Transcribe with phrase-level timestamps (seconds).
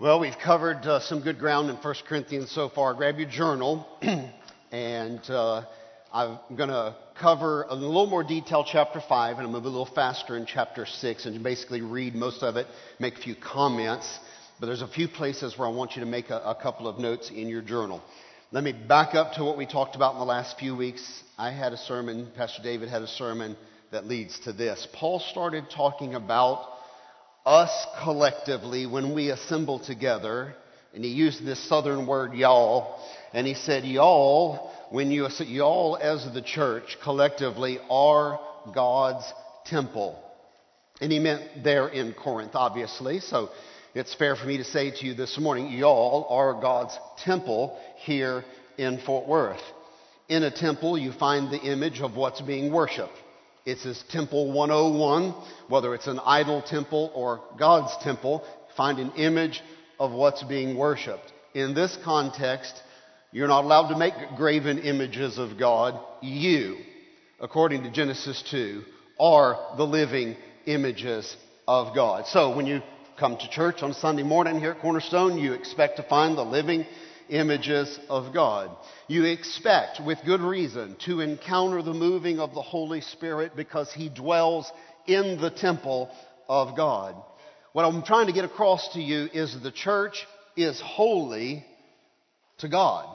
[0.00, 2.94] Well, we've covered uh, some good ground in 1 Corinthians so far.
[2.94, 3.86] Grab your journal,
[4.72, 5.62] and uh,
[6.12, 9.72] I'm going to cover a little more detail chapter 5, and I'm going to move
[9.72, 12.66] a little faster in chapter 6, and basically read most of it,
[12.98, 14.18] make a few comments.
[14.58, 16.98] But there's a few places where I want you to make a, a couple of
[16.98, 18.02] notes in your journal.
[18.50, 21.22] Let me back up to what we talked about in the last few weeks.
[21.38, 23.56] I had a sermon, Pastor David had a sermon
[23.92, 24.88] that leads to this.
[24.92, 26.73] Paul started talking about
[27.44, 30.54] us collectively when we assemble together,
[30.94, 32.98] and he used this southern word y'all,
[33.32, 38.38] and he said y'all, when you, y'all as the church collectively are
[38.74, 39.24] God's
[39.66, 40.18] temple.
[41.00, 43.50] And he meant there in Corinth, obviously, so
[43.94, 48.44] it's fair for me to say to you this morning, y'all are God's temple here
[48.78, 49.62] in Fort Worth.
[50.28, 53.12] In a temple, you find the image of what's being worshiped.
[53.64, 55.34] It's his Temple 101,
[55.68, 58.44] whether it's an idol temple or God's temple,
[58.76, 59.62] find an image
[59.98, 61.32] of what's being worshiped.
[61.54, 62.74] In this context,
[63.32, 65.98] you're not allowed to make graven images of God.
[66.20, 66.76] You,
[67.40, 68.82] according to Genesis 2,
[69.18, 71.34] are the living images
[71.66, 72.26] of God.
[72.26, 72.82] So when you
[73.18, 76.84] come to church on Sunday morning here at Cornerstone, you expect to find the living
[77.28, 78.70] images of God.
[79.08, 84.08] You expect, with good reason, to encounter the moving of the Holy Spirit because He
[84.08, 84.70] dwells
[85.06, 86.10] in the temple
[86.48, 87.14] of God.
[87.72, 91.64] What I'm trying to get across to you is the church is holy
[92.58, 93.06] to God.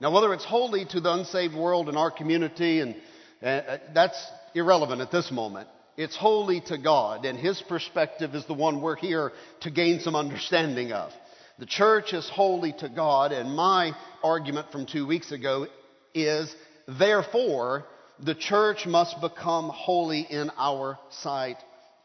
[0.00, 2.96] Now, whether it's holy to the unsaved world in our community, and
[3.42, 5.68] uh, that's irrelevant at this moment.
[5.96, 10.16] It's holy to God, and His perspective is the one we're here to gain some
[10.16, 11.12] understanding of.
[11.58, 15.66] The church is holy to God, and my argument from two weeks ago
[16.14, 16.54] is
[16.86, 17.84] therefore
[18.18, 21.58] the church must become holy in our sight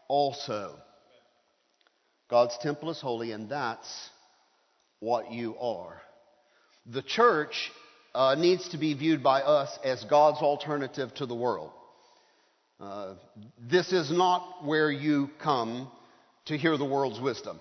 [0.07, 0.75] also.
[2.29, 4.09] God's temple is holy, and that's
[4.99, 6.01] what you are.
[6.85, 7.71] The church
[8.13, 11.71] uh, needs to be viewed by us as God's alternative to the world.
[12.79, 13.15] Uh,
[13.59, 15.89] this is not where you come
[16.45, 17.59] to hear the world's wisdom.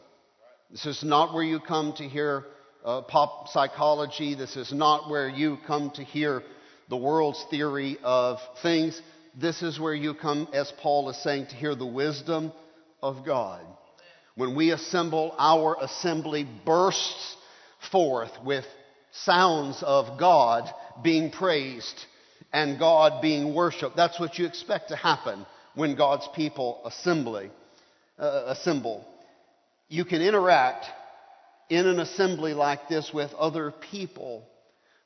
[0.70, 2.44] This is not where you come to hear
[2.84, 4.34] uh, pop psychology.
[4.34, 6.42] This is not where you come to hear
[6.88, 9.00] the world's theory of things.
[9.38, 12.52] This is where you come, as Paul is saying, to hear the wisdom
[13.00, 13.64] of God.
[14.34, 17.36] When we assemble, our assembly bursts
[17.92, 18.64] forth with
[19.12, 20.68] sounds of God
[21.02, 22.04] being praised
[22.52, 23.96] and God being worshiped.
[23.96, 27.50] That's what you expect to happen when God's people assembly,
[28.18, 29.06] uh, assemble
[29.88, 30.86] you can interact
[31.68, 34.46] in an assembly like this with other people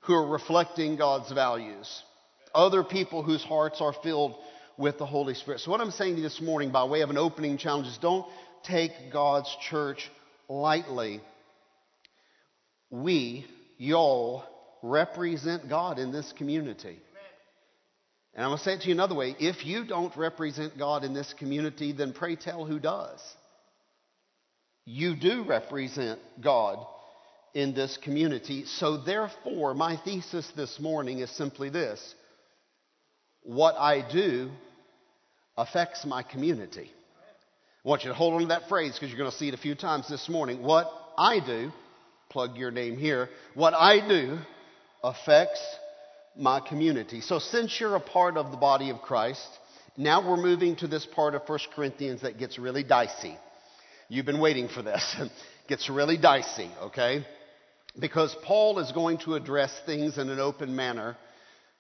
[0.01, 2.03] who are reflecting God's values,
[2.55, 4.37] other people whose hearts are filled
[4.79, 5.61] with the Holy Spirit.
[5.61, 7.99] So, what I'm saying to you this morning, by way of an opening challenge, is
[7.99, 8.27] don't
[8.65, 10.11] take God's church
[10.49, 11.21] lightly.
[12.91, 14.45] We, y'all,
[14.83, 16.99] represent God in this community.
[18.33, 19.35] And I'm going to say it to you another way.
[19.39, 23.21] If you don't represent God in this community, then pray tell who does
[24.85, 26.85] you do represent God
[27.55, 28.65] in this community.
[28.65, 32.15] So, therefore, my thesis this morning is simply this
[33.43, 34.51] what I do
[35.57, 36.91] affects my community.
[37.85, 39.55] I want you to hold on to that phrase because you're going to see it
[39.55, 40.63] a few times this morning.
[40.63, 40.87] What
[41.17, 41.73] I do,
[42.29, 44.39] plug your name here, what I do
[45.03, 45.61] affects
[46.37, 47.21] my community.
[47.21, 49.49] So, since you're a part of the body of Christ,
[49.97, 53.37] now we're moving to this part of 1 Corinthians that gets really dicey.
[54.13, 55.15] You've been waiting for this.
[55.21, 55.31] It
[55.69, 57.25] gets really dicey, okay?
[57.97, 61.17] Because Paul is going to address things in an open manner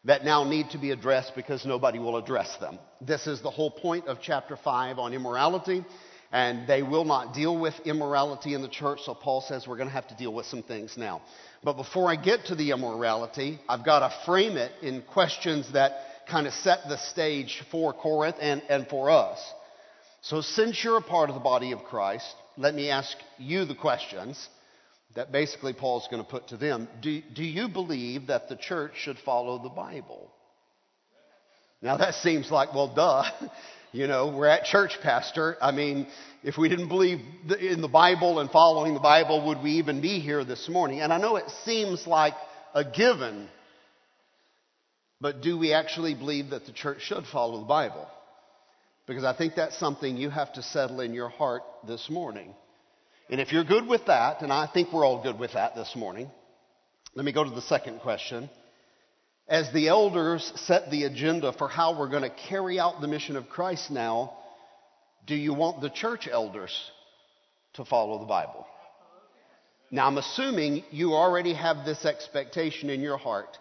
[0.04, 2.78] that now need to be addressed because nobody will address them.
[3.00, 5.84] This is the whole point of chapter 5 on immorality,
[6.30, 9.88] and they will not deal with immorality in the church, so Paul says we're going
[9.88, 11.22] to have to deal with some things now.
[11.64, 15.94] But before I get to the immorality, I've got to frame it in questions that
[16.28, 19.40] kind of set the stage for Corinth and, and for us.
[20.22, 23.74] So, since you're a part of the body of Christ, let me ask you the
[23.74, 24.48] questions
[25.14, 26.88] that basically Paul's going to put to them.
[27.00, 30.30] Do, do you believe that the church should follow the Bible?
[31.82, 33.24] Now, that seems like, well, duh.
[33.92, 35.56] You know, we're at church, Pastor.
[35.60, 36.06] I mean,
[36.44, 37.18] if we didn't believe
[37.58, 41.00] in the Bible and following the Bible, would we even be here this morning?
[41.00, 42.34] And I know it seems like
[42.72, 43.48] a given,
[45.20, 48.06] but do we actually believe that the church should follow the Bible?
[49.10, 52.54] Because I think that's something you have to settle in your heart this morning.
[53.28, 55.96] And if you're good with that, and I think we're all good with that this
[55.96, 56.30] morning,
[57.16, 58.48] let me go to the second question.
[59.48, 63.34] As the elders set the agenda for how we're going to carry out the mission
[63.34, 64.32] of Christ now,
[65.26, 66.72] do you want the church elders
[67.74, 68.64] to follow the Bible?
[69.90, 73.58] Now, I'm assuming you already have this expectation in your heart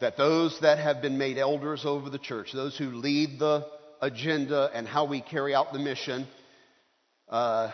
[0.00, 3.66] that those that have been made elders over the church, those who lead the
[4.04, 6.26] agenda and how we carry out the mission,
[7.28, 7.70] uh,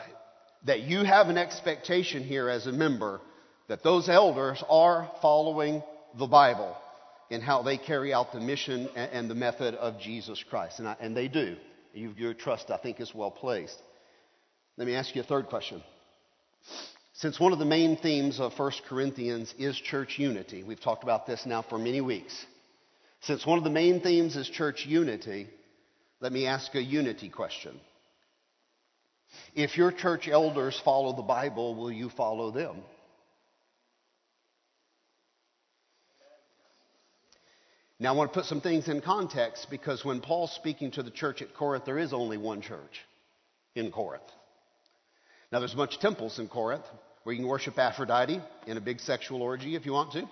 [0.64, 3.20] that you have an expectation here as a member
[3.68, 5.82] that those elders are following
[6.18, 6.76] the Bible
[7.30, 10.78] in how they carry out the mission and, and the method of Jesus Christ.
[10.78, 11.56] And, I, and they do.
[11.92, 13.76] You, your trust, I think, is well placed.
[14.76, 15.82] Let me ask you a third question.
[17.14, 21.26] Since one of the main themes of 1 Corinthians is church unity, we've talked about
[21.26, 22.34] this now for many weeks.
[23.22, 25.48] Since one of the main themes is church unity,
[26.20, 27.80] let me ask a unity question.
[29.54, 32.76] If your church elders follow the Bible, will you follow them?
[37.98, 41.10] Now, I want to put some things in context because when Paul's speaking to the
[41.10, 43.00] church at Corinth, there is only one church
[43.74, 44.24] in Corinth.
[45.52, 46.84] Now, there's a bunch of temples in Corinth
[47.24, 50.26] where you can worship Aphrodite in a big sexual orgy if you want to.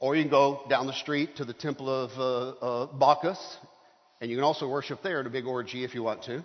[0.00, 3.56] Or you can go down the street to the temple of uh, uh, Bacchus,
[4.20, 6.44] and you can also worship there in a big orgy if you want to.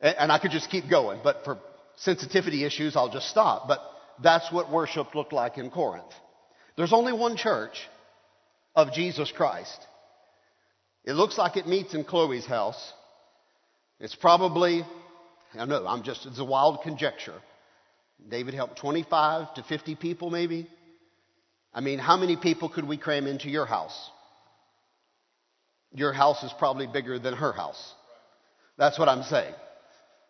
[0.00, 1.58] And, and I could just keep going, but for
[1.96, 3.68] sensitivity issues, I'll just stop.
[3.68, 3.80] But
[4.22, 6.12] that's what worship looked like in Corinth.
[6.76, 7.88] There's only one church
[8.74, 9.78] of Jesus Christ.
[11.04, 12.92] It looks like it meets in Chloe's house.
[13.98, 14.84] It's probably,
[15.58, 17.34] I know, I'm just, it's a wild conjecture.
[18.28, 20.68] David helped 25 to 50 people, maybe.
[21.72, 24.10] I mean, how many people could we cram into your house?
[25.92, 27.94] Your house is probably bigger than her house.
[28.78, 29.54] That's what I'm saying.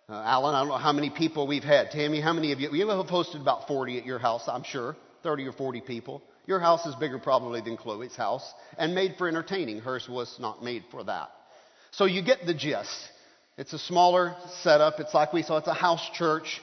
[0.08, 1.90] Uh, Alan, I don't know how many people we've had.
[1.90, 2.70] Tammy, how many of you?
[2.70, 4.96] We have hosted about 40 at your house, I'm sure.
[5.22, 6.22] 30 or 40 people.
[6.46, 9.80] Your house is bigger probably than Chloe's house and made for entertaining.
[9.80, 11.30] Hers was not made for that.
[11.92, 13.08] So you get the gist.
[13.56, 14.98] It's a smaller setup.
[14.98, 16.60] It's like we saw, it's a house church.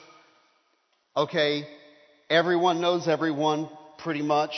[1.16, 1.68] Okay,
[2.30, 4.56] everyone knows everyone pretty much.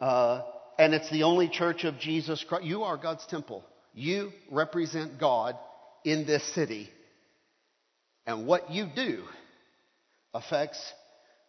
[0.00, 0.42] Uh,
[0.82, 2.64] and it's the only church of Jesus Christ.
[2.64, 3.64] You are God's temple.
[3.94, 5.56] You represent God
[6.04, 6.90] in this city.
[8.26, 9.22] And what you do
[10.34, 10.80] affects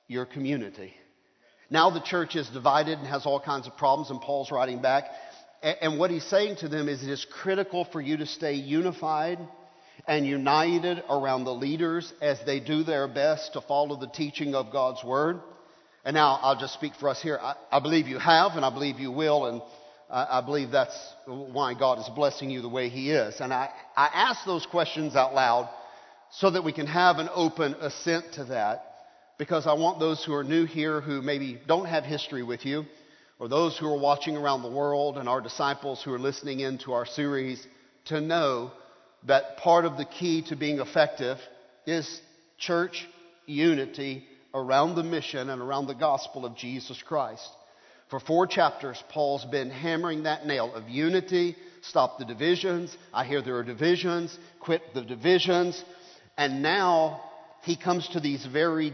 [0.07, 0.93] your community.
[1.71, 5.05] Now the church is divided and has all kinds of problems, and Paul's writing back.
[5.63, 9.39] And what he's saying to them is it is critical for you to stay unified
[10.07, 14.71] and united around the leaders as they do their best to follow the teaching of
[14.71, 15.41] God's Word.
[16.05, 17.39] And now I'll just speak for us here.
[17.41, 19.61] I, I believe you have, and I believe you will, and
[20.09, 23.39] I, I believe that's why God is blessing you the way He is.
[23.39, 25.69] And I, I ask those questions out loud
[26.31, 28.85] so that we can have an open assent to that,
[29.37, 32.85] because I want those who are new here who maybe don't have history with you,
[33.39, 36.77] or those who are watching around the world and our disciples who are listening in
[36.79, 37.65] to our series
[38.05, 38.71] to know
[39.25, 41.37] that part of the key to being effective
[41.85, 42.21] is
[42.57, 43.07] church
[43.45, 47.47] unity around the mission and around the gospel of Jesus Christ.
[48.09, 52.95] For four chapters, Paul's been hammering that nail of unity, stop the divisions.
[53.13, 55.83] I hear there are divisions, quit the divisions.
[56.37, 57.21] And now
[57.63, 58.93] he comes to these very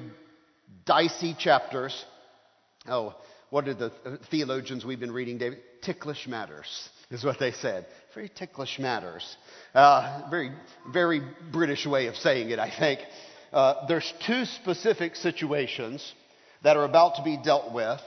[0.86, 2.06] dicey chapters.
[2.88, 3.16] Oh,
[3.50, 5.60] what are the theologians we've been reading, David?
[5.82, 7.86] Ticklish matters is what they said.
[8.14, 9.36] Very ticklish matters.
[9.74, 10.52] Uh, very,
[10.92, 11.22] very
[11.52, 13.00] British way of saying it, I think.
[13.52, 16.14] Uh, there's two specific situations
[16.64, 18.00] that are about to be dealt with.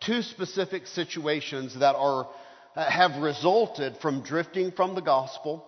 [0.00, 2.28] Two specific situations that are
[2.76, 5.64] uh, have resulted from drifting from the gospel.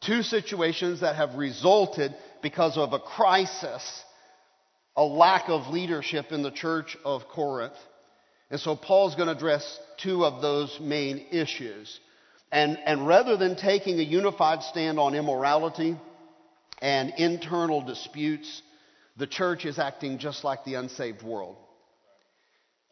[0.00, 4.02] Two situations that have resulted because of a crisis,
[4.96, 7.74] a lack of leadership in the church of Corinth.
[8.50, 11.98] And so Paul's going to address two of those main issues.
[12.52, 15.96] And, and rather than taking a unified stand on immorality
[16.80, 18.62] and internal disputes,
[19.16, 21.56] the church is acting just like the unsaved world.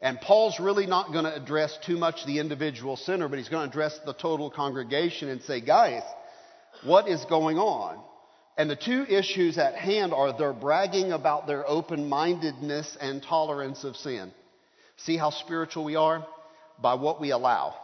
[0.01, 3.63] And Paul's really not going to address too much the individual sinner, but he's going
[3.63, 6.03] to address the total congregation and say, guys,
[6.83, 8.03] what is going on?
[8.57, 13.83] And the two issues at hand are they're bragging about their open mindedness and tolerance
[13.83, 14.31] of sin.
[14.97, 16.25] See how spiritual we are?
[16.81, 17.75] By what we allow.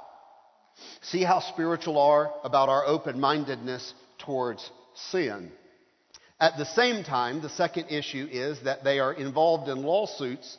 [1.01, 4.69] See how spiritual are about our open mindedness towards
[5.12, 5.51] sin.
[6.39, 10.58] At the same time, the second issue is that they are involved in lawsuits,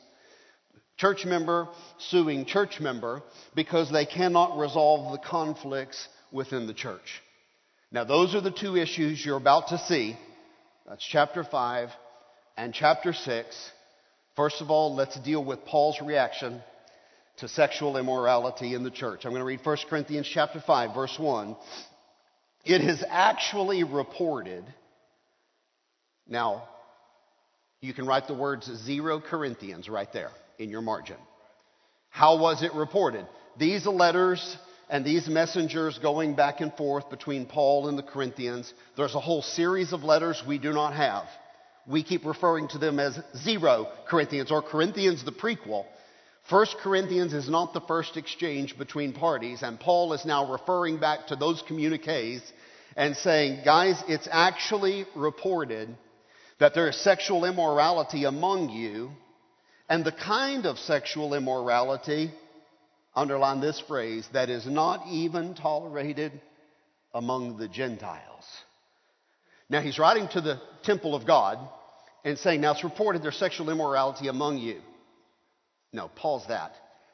[0.98, 1.68] church member
[1.98, 3.22] suing church member,
[3.54, 7.22] because they cannot resolve the conflicts within the church.
[7.90, 10.16] Now, those are the two issues you're about to see.
[10.86, 11.88] That's chapter 5
[12.56, 13.70] and chapter 6.
[14.36, 16.62] First of all, let's deal with Paul's reaction
[17.38, 19.24] to sexual immorality in the church.
[19.24, 21.56] I'm going to read 1 Corinthians chapter 5 verse 1.
[22.64, 24.64] It is actually reported.
[26.30, 26.62] Now,
[27.80, 31.16] You can write the words zero Corinthians right there in your margin.
[32.10, 33.26] How was it reported?
[33.58, 34.56] These letters
[34.90, 39.40] and these messengers going back and forth between Paul and the Corinthians, there's a whole
[39.40, 41.24] series of letters we do not have.
[41.86, 45.86] We keep referring to them as zero Corinthians or Corinthians the prequel.
[46.50, 51.28] First Corinthians is not the first exchange between parties, and Paul is now referring back
[51.28, 52.42] to those communiques
[52.96, 55.96] and saying, guys, it's actually reported
[56.60, 59.10] that there is sexual immorality among you,
[59.88, 62.30] and the kind of sexual immorality,
[63.16, 66.32] underline this phrase, that is not even tolerated
[67.12, 68.44] among the Gentiles.
[69.68, 71.58] Now he's writing to the temple of God
[72.24, 74.80] and saying, now it's reported there's sexual immorality among you.
[75.92, 76.72] No, Paul's that.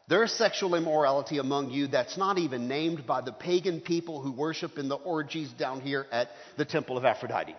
[0.09, 4.79] There's sexual immorality among you that's not even named by the pagan people who worship
[4.79, 7.55] in the orgies down here at the temple of Aphrodite.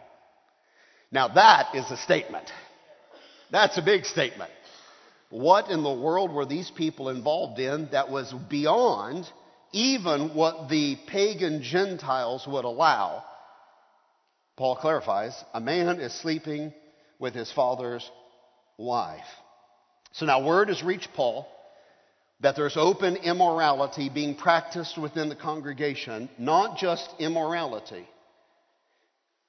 [1.12, 2.52] Now that is a statement.
[3.52, 4.52] That's a big statement.
[5.30, 9.30] What in the world were these people involved in that was beyond
[9.74, 13.24] even what the pagan Gentiles would allow?
[14.56, 16.74] Paul clarifies a man is sleeping
[17.20, 18.10] with his father's
[18.78, 19.26] wife.
[20.14, 21.48] So now word has reached Paul
[22.40, 28.08] that there's open immorality being practiced within the congregation, not just immorality,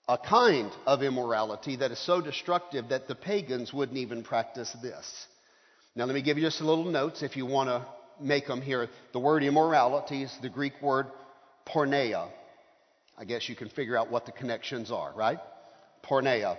[0.09, 5.27] a kind of immorality that is so destructive that the pagans wouldn't even practice this.
[5.95, 7.87] Now, let me give you just a little notes if you want to
[8.21, 8.89] make them here.
[9.13, 11.07] The word immorality is the Greek word
[11.67, 12.31] porneia.
[13.19, 15.39] I guess you can figure out what the connections are, right?
[16.05, 16.57] Porneia.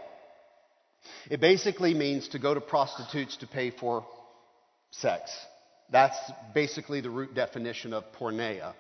[1.29, 4.05] It basically means to go to prostitutes to pay for
[4.91, 5.31] sex.
[5.91, 6.17] That's
[6.53, 8.73] basically the root definition of porneia.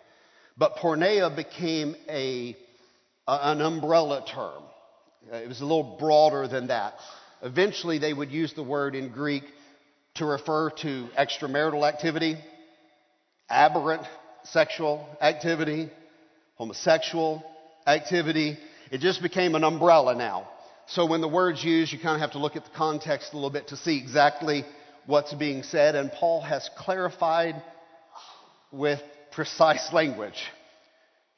[0.57, 2.55] But porneia became a,
[3.29, 4.63] an umbrella term.
[5.31, 6.95] Uh, it was a little broader than that.
[7.41, 9.43] Eventually, they would use the word in Greek
[10.15, 12.37] to refer to extramarital activity,
[13.49, 14.03] aberrant
[14.43, 15.89] sexual activity,
[16.55, 17.43] homosexual
[17.85, 18.57] activity.
[18.91, 20.49] It just became an umbrella now.
[20.87, 23.35] So when the word's used, you kind of have to look at the context a
[23.35, 24.65] little bit to see exactly
[25.05, 25.95] what's being said.
[25.95, 27.61] And Paul has clarified
[28.71, 28.99] with
[29.31, 30.41] precise language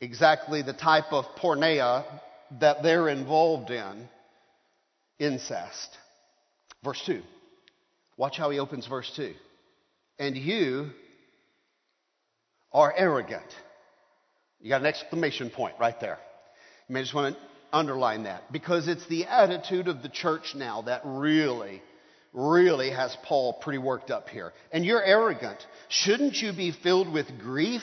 [0.01, 2.03] exactly the type of porneia
[2.59, 4.09] that they're involved in
[5.19, 5.97] incest.
[6.83, 7.21] Verse 2.
[8.17, 9.33] Watch how he opens verse 2.
[10.19, 10.89] And you
[12.73, 13.45] are arrogant.
[14.59, 16.17] You got an exclamation point right there.
[16.87, 17.41] You may just want to
[17.71, 21.81] underline that because it's the attitude of the church now that really,
[22.33, 24.51] really has Paul pretty worked up here.
[24.71, 25.57] And you're arrogant.
[25.89, 27.81] Shouldn't you be filled with grief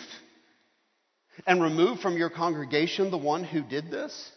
[1.46, 4.32] and remove from your congregation the one who did this?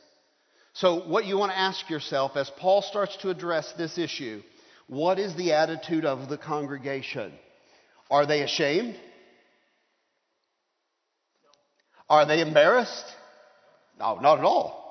[0.74, 4.42] So, what you want to ask yourself as Paul starts to address this issue
[4.88, 7.32] what is the attitude of the congregation?
[8.10, 9.00] Are they ashamed?
[12.10, 13.06] Are they embarrassed?
[13.98, 14.82] No, not at all.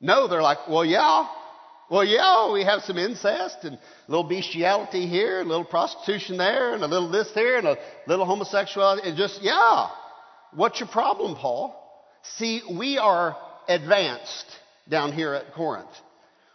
[0.00, 1.28] No, they're like, well, yeah.
[1.88, 6.74] Well, yeah, we have some incest and a little bestiality here, a little prostitution there,
[6.74, 7.76] and a little this here, and a
[8.08, 9.08] little homosexuality.
[9.08, 9.90] And just, yeah.
[10.54, 11.74] What's your problem, Paul?
[12.36, 13.36] See, we are
[13.68, 14.46] advanced
[14.88, 15.90] down here at Corinth.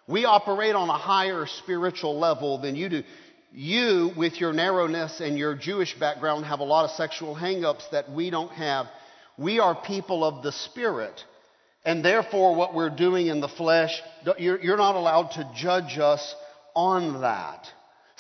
[0.08, 3.04] We operate on a higher spiritual level than you do.
[3.52, 8.10] You, with your narrowness and your Jewish background, have a lot of sexual hangups that
[8.10, 8.86] we don't have.
[9.38, 11.24] We are people of the Spirit.
[11.84, 14.02] And therefore, what we're doing in the flesh,
[14.38, 16.36] you're not allowed to judge us
[16.74, 17.68] on that.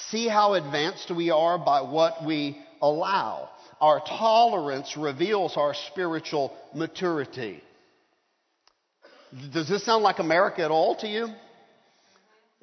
[0.09, 3.50] See how advanced we are by what we allow.
[3.81, 7.63] Our tolerance reveals our spiritual maturity.
[9.53, 11.27] Does this sound like America at all to you?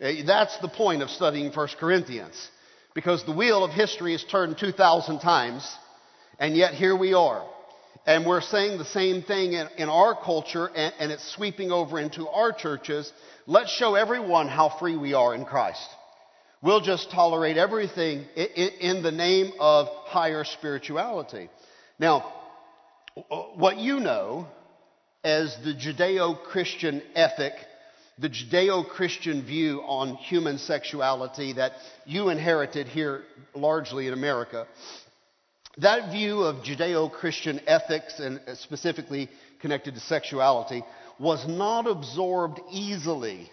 [0.01, 2.51] Eh, that's the point of studying 1 Corinthians.
[2.95, 5.67] Because the wheel of history has turned 2,000 times,
[6.39, 7.47] and yet here we are.
[8.07, 11.99] And we're saying the same thing in, in our culture, and, and it's sweeping over
[11.99, 13.11] into our churches.
[13.47, 15.89] Let's show everyone how free we are in Christ.
[16.63, 21.51] We'll just tolerate everything in, the name of higher spirituality.
[21.99, 22.33] Now,
[23.31, 24.49] uh, what you know
[25.23, 27.53] as the Judeo Christian ethic,
[28.19, 31.73] the Judeo Christian view on human sexuality that
[32.07, 34.67] you inherited here largely in America,
[35.79, 39.29] that view of Judeo Christian ethics, and uh, specifically
[39.61, 40.83] connected to sexuality,
[41.19, 43.51] was not absorbed easily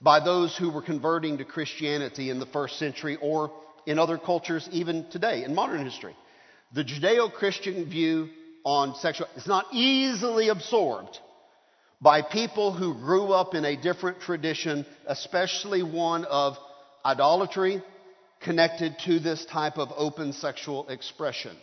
[0.00, 3.52] by those who were converting to Christianity in the first century or
[3.86, 6.16] in other cultures even today in modern history.
[6.72, 8.28] The Judeo Christian view
[8.64, 11.18] on sexual is not easily absorbed
[12.00, 16.56] by people who grew up in a different tradition, especially one of
[17.04, 17.82] idolatry
[18.40, 21.56] connected to this type of open sexual expression.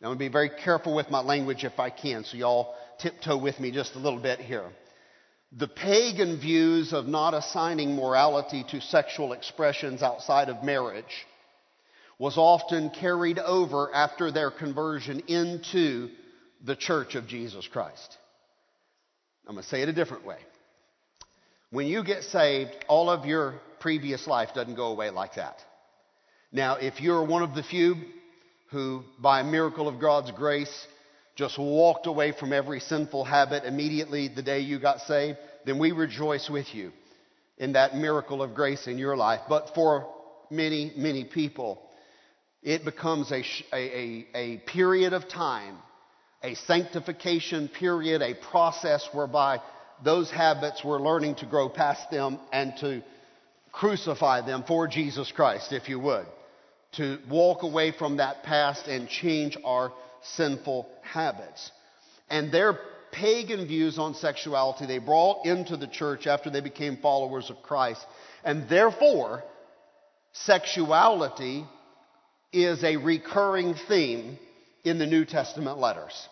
[0.00, 2.74] Now, I'm going to be very careful with my language if I can, so y'all
[2.98, 4.68] tiptoe with me just a little bit here.
[5.54, 11.26] The pagan views of not assigning morality to sexual expressions outside of marriage
[12.18, 16.08] was often carried over after their conversion into
[16.64, 18.16] the church of Jesus Christ.
[19.46, 20.38] I'm going to say it a different way.
[21.70, 25.56] When you get saved, all of your previous life doesn't go away like that.
[26.50, 27.96] Now, if you're one of the few
[28.70, 30.86] who, by a miracle of God's grace,
[31.34, 35.92] just walked away from every sinful habit immediately the day you got saved, then we
[35.92, 36.92] rejoice with you
[37.58, 39.40] in that miracle of grace in your life.
[39.48, 40.12] But for
[40.50, 41.82] many, many people,
[42.62, 45.78] it becomes a, a, a, period of time,
[46.42, 49.60] a sanctification period, a process whereby
[50.04, 53.02] those habits we're learning to grow past them and to
[53.70, 56.26] crucify them for Jesus Christ, if you would
[56.92, 59.92] to walk away from that past and change our
[60.22, 61.70] sinful habits.
[62.28, 62.78] And their
[63.12, 68.04] pagan views on sexuality they brought into the church after they became followers of Christ.
[68.44, 69.44] And therefore,
[70.32, 71.64] sexuality
[72.52, 74.38] is a recurring theme
[74.84, 76.28] in the New Testament letters.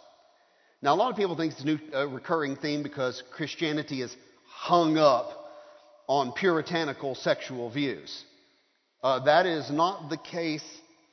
[0.83, 1.79] Now, a lot of people think it's a new,
[2.09, 4.15] recurring theme because Christianity is
[4.47, 5.31] hung up
[6.07, 8.25] on puritanical sexual views.
[9.03, 10.65] Uh, that is not the case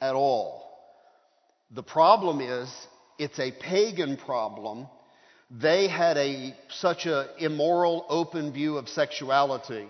[0.02, 0.67] at all.
[1.72, 2.74] The problem is,
[3.20, 4.88] it's a pagan problem.
[5.52, 9.88] They had a, such an immoral, open view of sexuality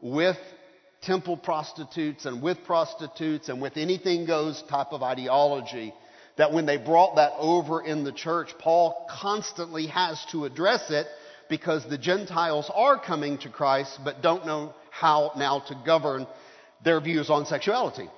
[0.00, 0.36] with
[1.02, 5.94] temple prostitutes and with prostitutes and with anything goes type of ideology
[6.36, 11.06] that when they brought that over in the church, Paul constantly has to address it
[11.48, 16.26] because the Gentiles are coming to Christ but don't know how now to govern
[16.84, 18.08] their views on sexuality.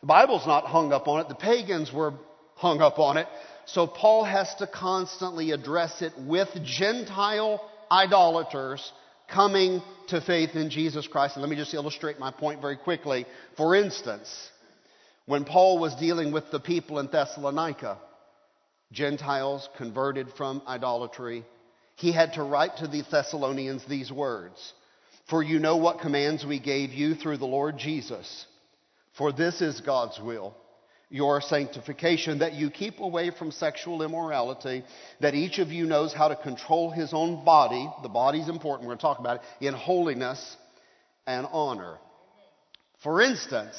[0.00, 1.28] The Bible's not hung up on it.
[1.28, 2.14] The pagans were
[2.60, 3.26] hung up on it.
[3.64, 8.92] So Paul has to constantly address it with Gentile idolaters
[9.28, 11.36] coming to faith in Jesus Christ.
[11.36, 13.26] And let me just illustrate my point very quickly.
[13.56, 14.50] For instance,
[15.26, 17.98] when Paul was dealing with the people in Thessalonica,
[18.92, 21.44] Gentiles converted from idolatry,
[21.96, 24.74] he had to write to the Thessalonians these words
[25.30, 28.46] for you know what commands we gave you through the Lord Jesus.
[29.16, 30.56] For this is God's will,
[31.10, 34.84] your sanctification, that you keep away from sexual immorality,
[35.20, 37.88] that each of you knows how to control his own body.
[38.02, 40.56] The body's important, we're going to talk about it, in holiness
[41.26, 41.98] and honor.
[43.02, 43.76] For instance,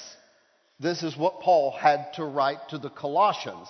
[0.79, 3.67] this is what Paul had to write to the Colossians,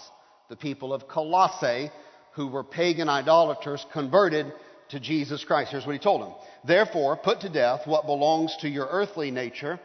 [0.50, 1.92] the people of Colossae,
[2.34, 4.52] who were pagan idolaters converted
[4.90, 5.72] to Jesus Christ.
[5.72, 6.34] Here's what he told them.
[6.66, 9.80] Therefore, put to death what belongs to your earthly nature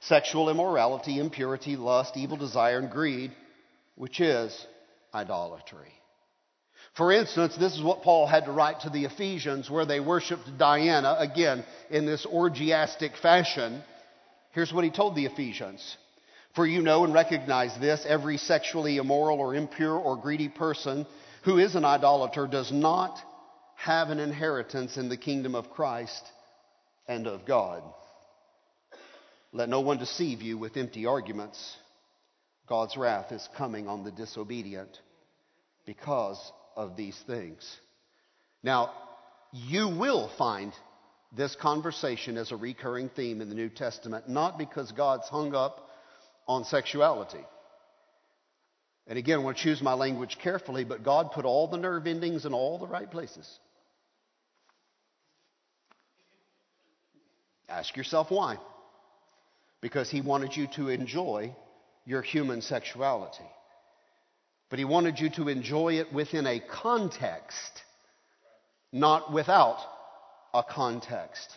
[0.00, 3.32] sexual immorality, impurity, lust, evil desire, and greed,
[3.94, 4.66] which is
[5.14, 5.92] idolatry.
[6.94, 10.58] For instance, this is what Paul had to write to the Ephesians where they worshiped
[10.58, 13.82] Diana, again, in this orgiastic fashion.
[14.52, 15.96] Here's what he told the Ephesians.
[16.56, 21.06] For you know and recognize this every sexually immoral or impure or greedy person
[21.44, 23.18] who is an idolater does not
[23.76, 26.26] have an inheritance in the kingdom of Christ
[27.06, 27.82] and of God.
[29.52, 31.76] Let no one deceive you with empty arguments.
[32.68, 34.96] God's wrath is coming on the disobedient
[35.86, 36.38] because
[36.76, 37.68] of these things.
[38.62, 38.92] Now,
[39.52, 40.72] you will find
[41.36, 45.88] this conversation as a recurring theme in the New Testament, not because God's hung up
[46.46, 47.44] on sexuality.
[49.06, 52.06] And again, I want to choose my language carefully, but God put all the nerve
[52.06, 53.48] endings in all the right places.
[57.68, 58.58] Ask yourself why.
[59.80, 61.54] Because he wanted you to enjoy
[62.04, 63.48] your human sexuality.
[64.68, 67.82] But he wanted you to enjoy it within a context,
[68.92, 69.78] not without
[70.54, 71.50] a context.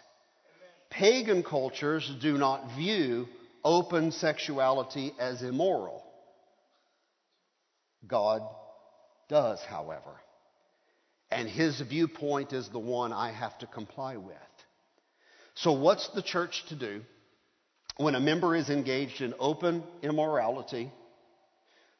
[0.90, 3.28] Pagan cultures do not view
[3.64, 6.04] open sexuality as immoral.
[8.06, 8.42] God
[9.30, 10.20] does, however.
[11.32, 14.36] And his viewpoint is the one I have to comply with.
[15.56, 17.02] So, what's the church to do
[17.98, 20.92] when a member is engaged in open immorality,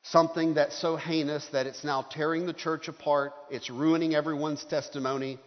[0.04, 5.40] something that's so heinous that it's now tearing the church apart, it's ruining everyone's testimony?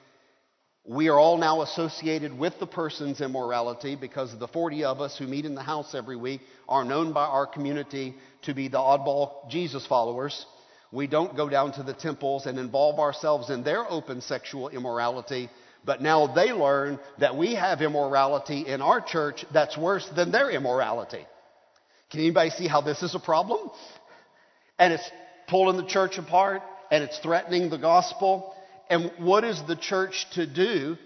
[0.85, 5.27] We are all now associated with the person's immorality because the 40 of us who
[5.27, 9.51] meet in the house every week are known by our community to be the oddball
[9.51, 10.47] Jesus followers.
[10.93, 15.51] We don't go down to the temples and involve ourselves in their open sexual immorality
[15.87, 20.51] But now they learn that we have immorality in our church that's worse than their
[20.51, 21.25] immorality.
[22.11, 23.71] Can anybody see how this is a problem?
[24.79, 25.11] And it's
[25.49, 28.55] pulling the church apart and it's threatening the gospel.
[28.91, 30.97] And what is the church to do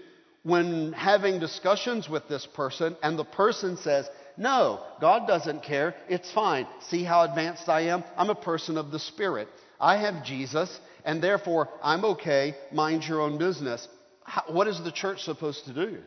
[0.42, 5.94] when having discussions with this person and the person says, No, God doesn't care.
[6.08, 6.66] It's fine.
[6.88, 8.02] See how advanced I am?
[8.16, 9.48] I'm a person of the Spirit.
[9.78, 12.54] I have Jesus, and therefore I'm okay.
[12.72, 13.86] Mind your own business.
[14.30, 15.98] How, what is the church supposed to do?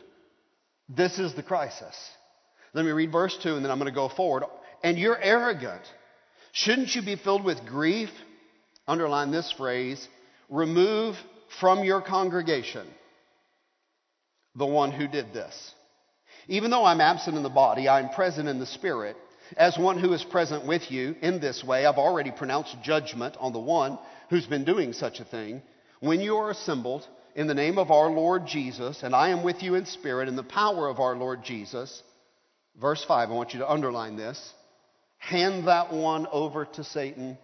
[0.88, 1.94] This is the crisis.
[2.72, 4.44] Let me read verse 2 and then I'm going to go forward.
[4.82, 5.82] And you're arrogant.
[6.52, 8.08] Shouldn't you be filled with grief?
[8.88, 10.08] Underline this phrase
[10.48, 11.16] remove
[11.60, 12.86] from your congregation
[14.56, 15.74] the one who did this.
[16.48, 19.16] Even though I'm absent in the body, I am present in the spirit.
[19.54, 23.52] As one who is present with you in this way, I've already pronounced judgment on
[23.52, 23.98] the one
[24.30, 25.60] who's been doing such a thing.
[26.00, 29.62] When you are assembled in the name of our Lord Jesus, and I am with
[29.62, 32.02] you in spirit in the power of our Lord Jesus,
[32.80, 34.52] verse 5, I want you to underline this.
[35.18, 37.36] Hand that one over to Satan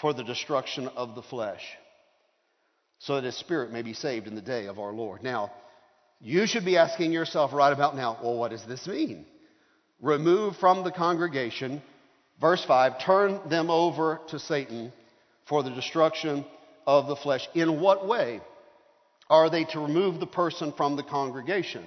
[0.00, 1.62] for the destruction of the flesh,
[3.00, 5.22] so that his spirit may be saved in the day of our Lord.
[5.22, 5.52] Now,
[6.20, 9.26] you should be asking yourself right about now, well, what does this mean?
[10.00, 11.82] Remove from the congregation,
[12.40, 14.92] verse 5, turn them over to Satan
[15.48, 16.46] for the destruction
[16.86, 17.46] of the flesh.
[17.54, 18.40] In what way
[19.32, 21.82] are they to remove the person from the congregation?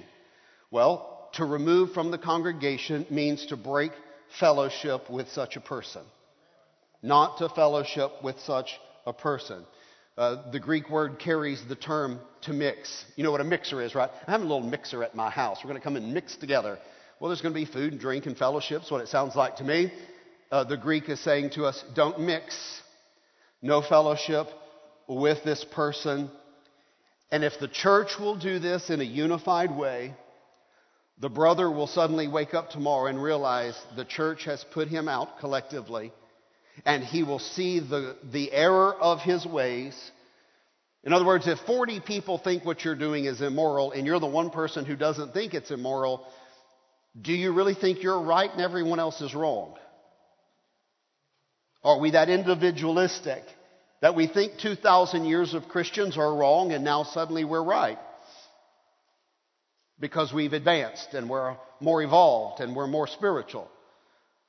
[0.72, 3.92] Well, to remove from the congregation means to break
[4.40, 6.02] fellowship with such a person,
[7.04, 8.70] not to fellowship with such
[9.06, 9.64] a person.
[10.18, 13.04] Uh, the Greek word carries the term to mix.
[13.14, 14.10] You know what a mixer is, right?
[14.26, 15.58] I have a little mixer at my house.
[15.62, 16.78] We're going to come and mix together.
[17.20, 19.64] Well, there's going to be food and drink and fellowships, what it sounds like to
[19.64, 19.92] me.
[20.50, 22.82] Uh, the Greek is saying to us, don't mix.
[23.62, 24.48] No fellowship
[25.06, 26.28] with this person.
[27.30, 30.14] And if the church will do this in a unified way,
[31.18, 35.38] the brother will suddenly wake up tomorrow and realize the church has put him out
[35.40, 36.12] collectively
[36.84, 39.98] and he will see the, the error of his ways.
[41.04, 44.26] In other words, if 40 people think what you're doing is immoral and you're the
[44.26, 46.26] one person who doesn't think it's immoral,
[47.20, 49.74] do you really think you're right and everyone else is wrong?
[51.82, 53.44] Are we that individualistic
[54.02, 57.98] that we think 2,000 years of Christians are wrong and now suddenly we're right?
[59.98, 63.70] Because we've advanced and we're more evolved and we're more spiritual.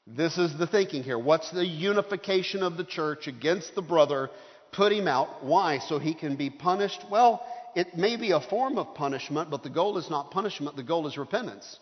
[0.05, 1.19] This is the thinking here.
[1.19, 4.29] What's the unification of the church against the brother?
[4.71, 5.43] Put him out.
[5.43, 5.79] Why?
[5.79, 7.05] So he can be punished?
[7.10, 10.83] Well, it may be a form of punishment, but the goal is not punishment, the
[10.83, 11.79] goal is repentance.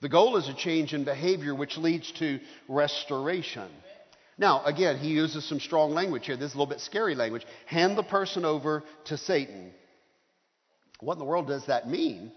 [0.00, 3.68] The goal is a change in behavior which leads to restoration.
[4.36, 6.36] Now, again, he uses some strong language here.
[6.36, 7.46] This is a little bit scary language.
[7.66, 9.72] Hand the person over to Satan.
[11.00, 12.32] What in the world does that mean?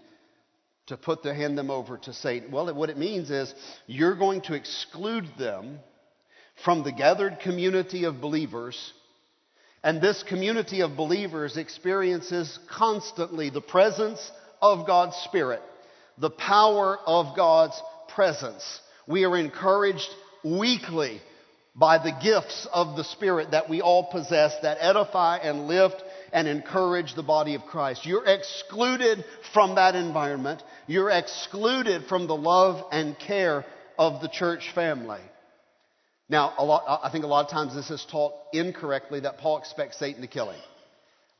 [0.88, 2.50] to put the hand them over to Satan?
[2.50, 3.54] Well, what it means is
[3.86, 5.78] you're going to exclude them
[6.64, 8.92] from the gathered community of believers.
[9.84, 14.18] And this community of believers experiences constantly the presence
[14.60, 15.62] of God's Spirit,
[16.16, 18.80] the power of God's presence.
[19.06, 20.08] We are encouraged
[20.42, 21.20] weekly
[21.78, 26.48] by the gifts of the Spirit that we all possess that edify and lift and
[26.48, 28.04] encourage the body of Christ.
[28.04, 30.62] You're excluded from that environment.
[30.88, 33.64] You're excluded from the love and care
[33.96, 35.20] of the church family.
[36.28, 39.98] Now, lot, I think a lot of times this is taught incorrectly that Paul expects
[39.98, 40.60] Satan to kill him.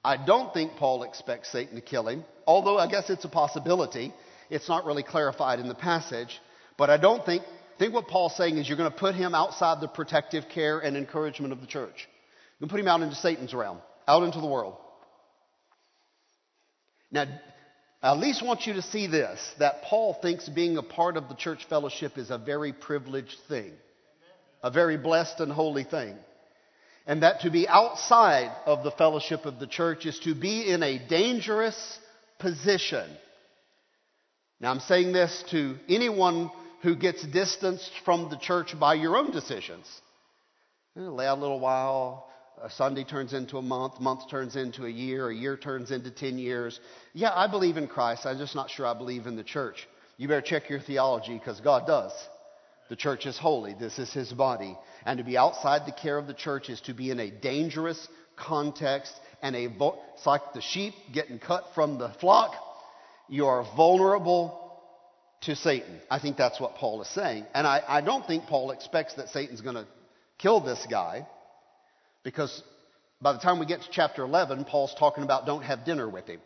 [0.04, 4.14] I don't think Paul expects Satan to kill him, although I guess it's a possibility.
[4.48, 6.40] It's not really clarified in the passage.
[6.78, 7.42] But I don't think,
[7.78, 10.96] think what Paul's saying is you're going to put him outside the protective care and
[10.96, 12.08] encouragement of the church.
[12.58, 14.74] You're going to put him out into Satan's realm out into the world.
[17.12, 17.26] Now,
[18.02, 21.28] I at least want you to see this that Paul thinks being a part of
[21.28, 23.72] the church fellowship is a very privileged thing,
[24.62, 26.16] a very blessed and holy thing.
[27.06, 30.82] And that to be outside of the fellowship of the church is to be in
[30.82, 31.98] a dangerous
[32.38, 33.08] position.
[34.60, 36.50] Now, I'm saying this to anyone
[36.82, 39.86] who gets distanced from the church by your own decisions.
[40.96, 42.28] Eh, lay out a little while,
[42.62, 46.10] a Sunday turns into a month, month turns into a year, a year turns into
[46.10, 46.78] 10 years.
[47.12, 48.26] Yeah, I believe in Christ.
[48.26, 49.86] I'm just not sure I believe in the church.
[50.16, 52.12] You better check your theology because God does.
[52.88, 53.74] The church is holy.
[53.78, 54.76] This is his body.
[55.04, 58.08] And to be outside the care of the church is to be in a dangerous
[58.36, 59.12] context
[59.42, 59.68] and a,
[60.14, 62.54] it's like the sheep getting cut from the flock.
[63.28, 64.67] You are vulnerable
[65.42, 66.00] to Satan.
[66.10, 67.46] I think that's what Paul is saying.
[67.54, 69.86] And I, I don't think Paul expects that Satan's going to
[70.38, 71.26] kill this guy.
[72.24, 72.62] Because
[73.20, 76.26] by the time we get to chapter 11, Paul's talking about don't have dinner with
[76.26, 76.40] him.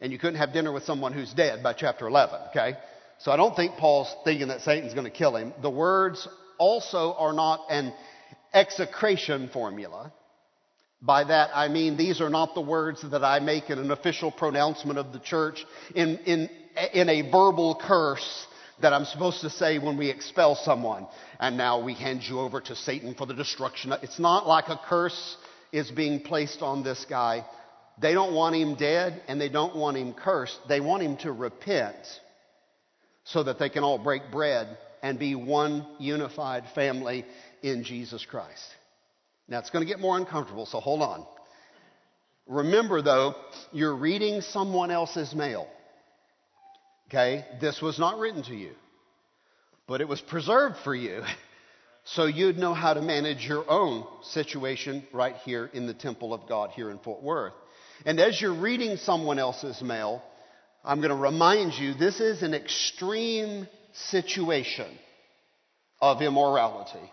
[0.00, 2.76] And you couldn't have dinner with someone who's dead by chapter 11, okay?
[3.18, 5.52] So I don't think Paul's thinking that Satan's going to kill him.
[5.62, 7.92] The words also are not an
[8.52, 10.12] execration formula.
[11.04, 14.30] By that I mean these are not the words that I make in an official
[14.30, 15.64] pronouncement of the church
[15.94, 16.48] in, in,
[16.94, 18.46] in a verbal curse
[18.80, 21.06] that I'm supposed to say when we expel someone.
[21.38, 23.92] And now we hand you over to Satan for the destruction.
[24.02, 25.36] It's not like a curse
[25.72, 27.44] is being placed on this guy.
[28.00, 30.58] They don't want him dead and they don't want him cursed.
[30.68, 31.96] They want him to repent
[33.24, 37.24] so that they can all break bread and be one unified family
[37.62, 38.64] in Jesus Christ.
[39.48, 41.26] Now it's going to get more uncomfortable, so hold on.
[42.46, 43.34] Remember though,
[43.72, 45.66] you're reading someone else's mail.
[47.08, 47.44] Okay?
[47.60, 48.72] This was not written to you,
[49.86, 51.22] but it was preserved for you.
[52.06, 56.46] So you'd know how to manage your own situation right here in the temple of
[56.46, 57.54] God here in Fort Worth.
[58.04, 60.22] And as you're reading someone else's mail,
[60.84, 64.98] I'm going to remind you this is an extreme situation
[65.98, 67.10] of immorality.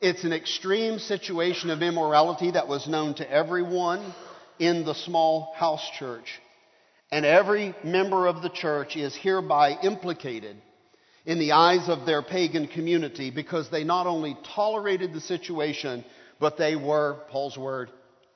[0.00, 4.14] It's an extreme situation of immorality that was known to everyone
[4.58, 6.40] in the small house church.
[7.10, 10.56] And every member of the church is hereby implicated
[11.24, 16.04] in the eyes of their pagan community because they not only tolerated the situation,
[16.38, 17.90] but they were, Paul's word,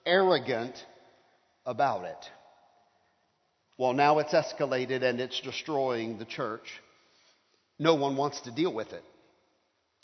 [0.04, 0.74] arrogant
[1.64, 2.30] about it.
[3.78, 6.80] Well, now it's escalated and it's destroying the church.
[7.78, 9.04] No one wants to deal with it.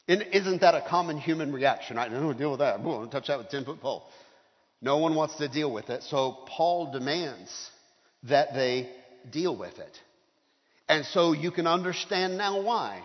[0.08, 1.98] Isn't that a common human reaction?
[1.98, 2.74] I don't want to deal with that.
[2.74, 4.04] I don't want to touch that with a 10 foot pole.
[4.80, 6.02] No one wants to deal with it.
[6.04, 7.70] So Paul demands
[8.22, 8.88] that they
[9.30, 10.00] deal with it.
[10.88, 13.02] And so you can understand now why.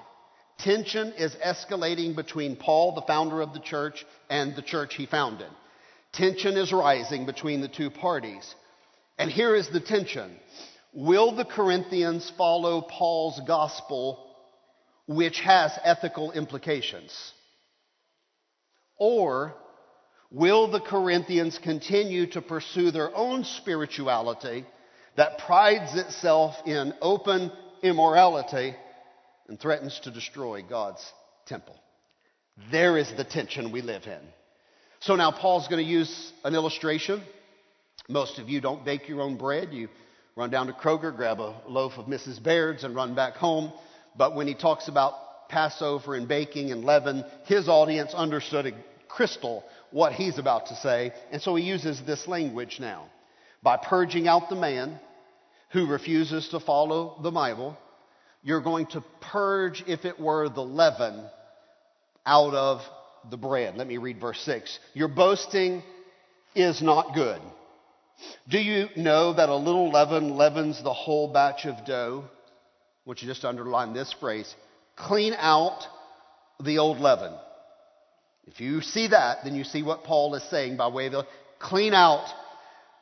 [0.60, 5.50] Tension is escalating between Paul, the founder of the church, and the church he founded.
[6.14, 8.56] Tension is rising between the two parties.
[9.18, 10.38] And here is the tension.
[10.94, 14.33] Will the Corinthians follow Paul's gospel,
[15.08, 17.34] which has ethical implications?
[18.98, 19.54] Or
[20.32, 24.66] will the Corinthians continue to pursue their own spirituality
[25.16, 27.52] that prides itself in open
[27.84, 28.76] immorality
[29.48, 31.06] and threatens to destroy God's
[31.46, 31.76] temple.
[32.72, 34.22] There is the tension we live in.
[35.02, 37.22] So now Paul's going to use an illustration.
[38.08, 39.74] Most of you don't bake your own bread.
[39.74, 39.90] You
[40.36, 42.42] run down to Kroger, grab a loaf of Mrs.
[42.42, 43.72] Baird's, and run back home.
[44.18, 48.72] But when he talks about Passover and baking and leaven, his audience understood a
[49.08, 51.14] crystal what he's about to say.
[51.32, 53.06] And so he uses this language now.
[53.62, 55.00] By purging out the man,
[55.74, 57.76] who refuses to follow the Bible,
[58.44, 61.26] you're going to purge, if it were, the leaven
[62.26, 62.82] out of
[63.30, 63.76] the bread.
[63.76, 64.80] Let me read verse 6.
[64.94, 65.82] Your boasting
[66.54, 67.42] is not good.
[68.48, 72.26] Do you know that a little leaven leavens the whole batch of dough?
[73.06, 74.54] Want you just to underline this phrase
[74.96, 75.86] clean out
[76.64, 77.34] the old leaven.
[78.46, 81.28] If you see that, then you see what Paul is saying by way of the,
[81.60, 82.28] clean out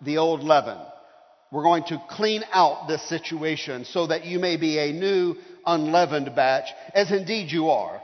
[0.01, 0.77] the old leaven.
[1.51, 5.35] We're going to clean out this situation so that you may be a new
[5.65, 8.01] unleavened batch, as indeed you are.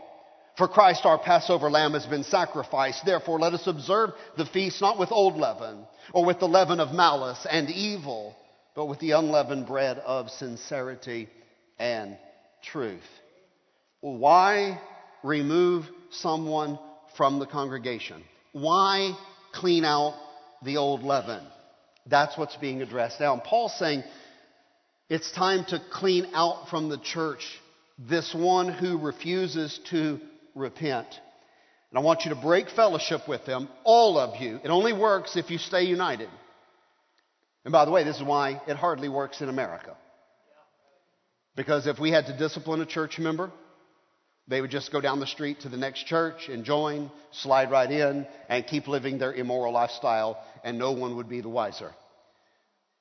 [0.57, 3.05] For Christ our Passover lamb has been sacrificed.
[3.05, 6.93] Therefore, let us observe the feast not with old leaven or with the leaven of
[6.93, 8.35] malice and evil,
[8.75, 11.29] but with the unleavened bread of sincerity
[11.79, 12.17] and
[12.63, 13.03] truth.
[14.01, 14.79] Why
[15.23, 16.79] remove someone
[17.15, 18.23] from the congregation?
[18.53, 19.13] Why
[19.53, 20.15] clean out
[20.63, 21.45] the old leaven?
[22.05, 23.33] That's what's being addressed now.
[23.33, 24.03] And Paul's saying
[25.09, 27.45] it's time to clean out from the church
[27.97, 30.19] this one who refuses to
[30.55, 31.07] repent.
[31.89, 34.59] And I want you to break fellowship with them, all of you.
[34.63, 36.29] It only works if you stay united.
[37.63, 39.95] And by the way, this is why it hardly works in America.
[41.57, 43.51] Because if we had to discipline a church member,
[44.47, 47.91] they would just go down the street to the next church and join, slide right
[47.91, 51.91] in, and keep living their immoral lifestyle, and no one would be the wiser.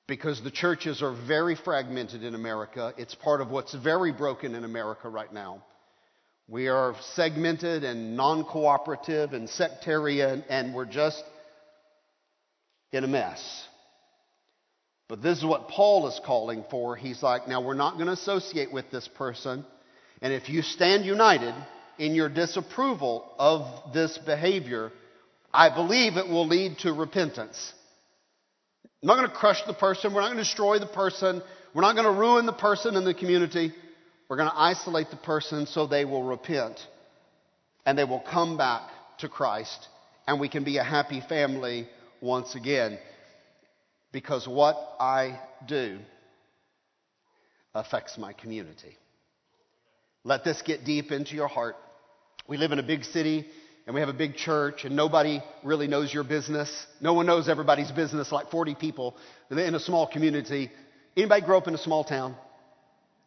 [0.08, 2.94] Because the churches are very fragmented in America.
[2.96, 5.62] It's part of what's very broken in America right now.
[6.48, 11.22] We are segmented and non cooperative and sectarian, and we're just
[12.90, 13.68] in a mess.
[15.08, 16.96] But this is what Paul is calling for.
[16.96, 19.64] He's like, now we're not going to associate with this person
[20.22, 21.54] and if you stand united
[21.98, 24.92] in your disapproval of this behavior,
[25.52, 27.72] I believe it will lead to repentance.
[29.02, 30.14] I'm not going to crush the person.
[30.14, 31.42] We're not going to destroy the person.
[31.74, 33.72] We're not going to ruin the person in the community.
[34.28, 36.84] We're going to isolate the person so they will repent
[37.84, 38.82] and they will come back
[39.18, 39.86] to Christ
[40.26, 41.88] and we can be a happy family
[42.20, 42.98] once again.
[44.16, 45.98] Because what I do
[47.74, 48.96] affects my community.
[50.24, 51.76] Let this get deep into your heart.
[52.48, 53.44] We live in a big city
[53.84, 56.86] and we have a big church and nobody really knows your business.
[56.98, 59.18] No one knows everybody's business, like 40 people
[59.50, 60.72] in a small community.
[61.14, 62.36] Anybody grow up in a small town?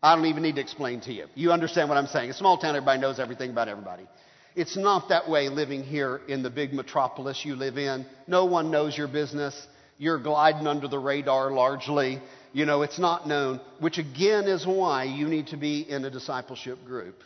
[0.01, 1.27] I don't even need to explain to you.
[1.35, 2.31] You understand what I'm saying.
[2.31, 4.07] A small town, everybody knows everything about everybody.
[4.55, 8.07] It's not that way living here in the big metropolis you live in.
[8.25, 9.67] No one knows your business.
[9.99, 12.21] You're gliding under the radar largely.
[12.53, 16.09] You know, it's not known, which again is why you need to be in a
[16.09, 17.19] discipleship group.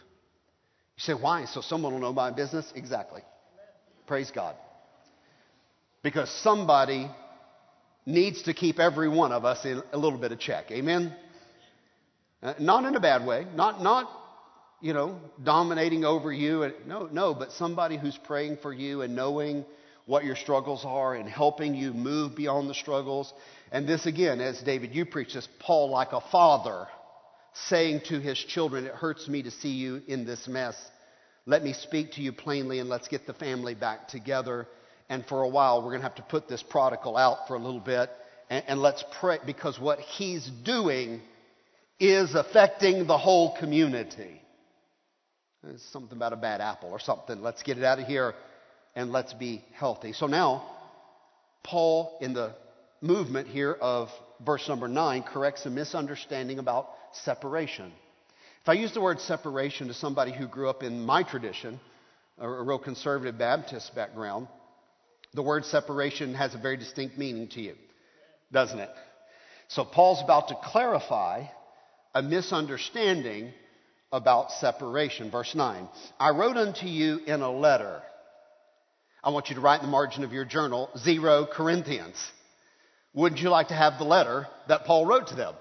[0.98, 1.46] You say, why?
[1.46, 2.72] So someone will know my business?
[2.76, 3.22] Exactly.
[4.08, 4.56] Praise God.
[6.02, 7.10] Because somebody
[8.08, 10.72] needs to keep every one of us in a little bit of check.
[10.72, 11.16] Amen?
[12.42, 13.46] Uh, not in a bad way.
[13.56, 14.10] Not, not,
[14.82, 16.72] you know, dominating over you.
[16.88, 19.64] No, no, but somebody who's praying for you and knowing
[20.06, 23.34] what your struggles are and helping you move beyond the struggles.
[23.72, 26.88] And this again, as David, you preach this, Paul like a father
[27.68, 30.76] saying to his children, It hurts me to see you in this mess.
[31.46, 34.68] Let me speak to you plainly and let's get the family back together.
[35.10, 37.60] And for a while, we're going to have to put this prodigal out for a
[37.60, 38.10] little bit.
[38.50, 41.22] And, and let's pray because what he's doing
[42.00, 44.42] is affecting the whole community.
[45.66, 47.42] It's something about a bad apple or something.
[47.42, 48.34] Let's get it out of here
[48.96, 50.14] and let's be healthy.
[50.14, 50.64] So now,
[51.64, 52.56] Paul, in the
[53.02, 54.10] movement here of
[54.46, 57.92] verse number 9, corrects a misunderstanding about separation.
[58.62, 61.80] If I use the word separation to somebody who grew up in my tradition,
[62.38, 64.48] a real conservative Baptist background,
[65.34, 67.76] the word separation has a very distinct meaning to you,
[68.52, 68.90] doesn't it?
[69.68, 71.46] So Paul's about to clarify
[72.14, 73.52] a misunderstanding
[74.12, 75.32] about separation.
[75.32, 78.02] Verse 9 I wrote unto you in a letter
[79.24, 82.18] I want you to write in the margin of your journal, zero Corinthians.
[83.14, 85.54] Wouldn't you like to have the letter that Paul wrote to them?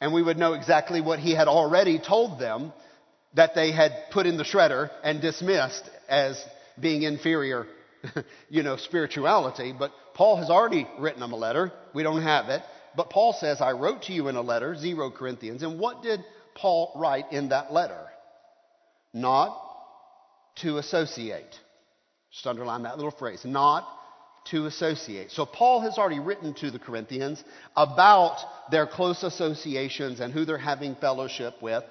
[0.00, 2.72] And we would know exactly what he had already told them
[3.34, 6.42] that they had put in the shredder and dismissed as
[6.78, 7.66] being inferior,
[8.50, 9.74] you know, spirituality.
[9.76, 11.72] But Paul has already written them a letter.
[11.92, 12.62] We don't have it.
[12.94, 15.62] But Paul says, I wrote to you in a letter, zero Corinthians.
[15.62, 16.20] And what did
[16.54, 18.00] Paul write in that letter?
[19.12, 19.60] Not
[20.56, 21.58] to associate.
[22.36, 23.46] Just underline that little phrase.
[23.46, 23.88] Not
[24.50, 25.30] to associate.
[25.30, 27.42] So Paul has already written to the Corinthians
[27.74, 28.36] about
[28.70, 31.82] their close associations and who they're having fellowship with.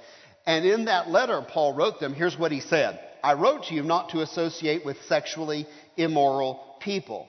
[0.46, 3.00] And in that letter Paul wrote them, here's what he said.
[3.24, 5.66] I wrote to you not to associate with sexually
[5.98, 7.28] immoral people.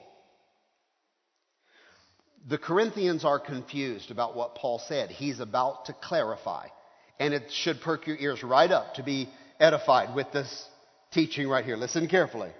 [2.47, 5.09] The Corinthians are confused about what Paul said.
[5.09, 6.67] He's about to clarify.
[7.19, 9.27] And it should perk your ears right up to be
[9.59, 10.69] edified with this
[11.11, 11.77] teaching right here.
[11.77, 12.51] Listen carefully.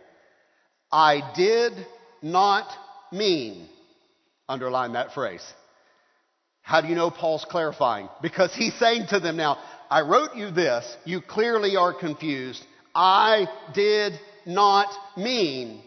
[0.91, 1.73] I did
[2.21, 2.67] not
[3.11, 3.67] mean,
[4.47, 5.43] underline that phrase.
[6.61, 8.09] How do you know Paul's clarifying?
[8.21, 9.57] Because he's saying to them now,
[9.89, 12.61] I wrote you this, you clearly are confused.
[12.93, 14.13] I did
[14.45, 15.81] not mean.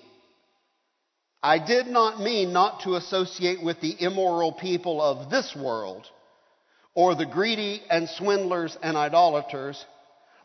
[1.42, 6.06] I did not mean not to associate with the immoral people of this world
[6.94, 9.82] or the greedy and swindlers and idolaters.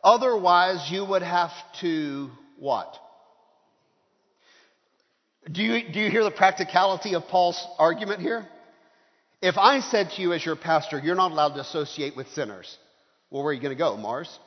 [0.02, 2.94] Otherwise, you would have to what?
[5.50, 8.46] Do you, do you hear the practicality of Paul's argument here?
[9.40, 12.76] If I said to you as your pastor, you're not allowed to associate with sinners,
[13.30, 14.38] well, where are you going to go, Mars?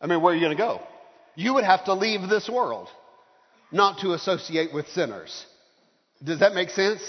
[0.00, 0.82] I mean, where are you going to go?
[1.36, 2.88] You would have to leave this world
[3.72, 5.46] not to associate with sinners.
[6.22, 7.00] Does that make sense?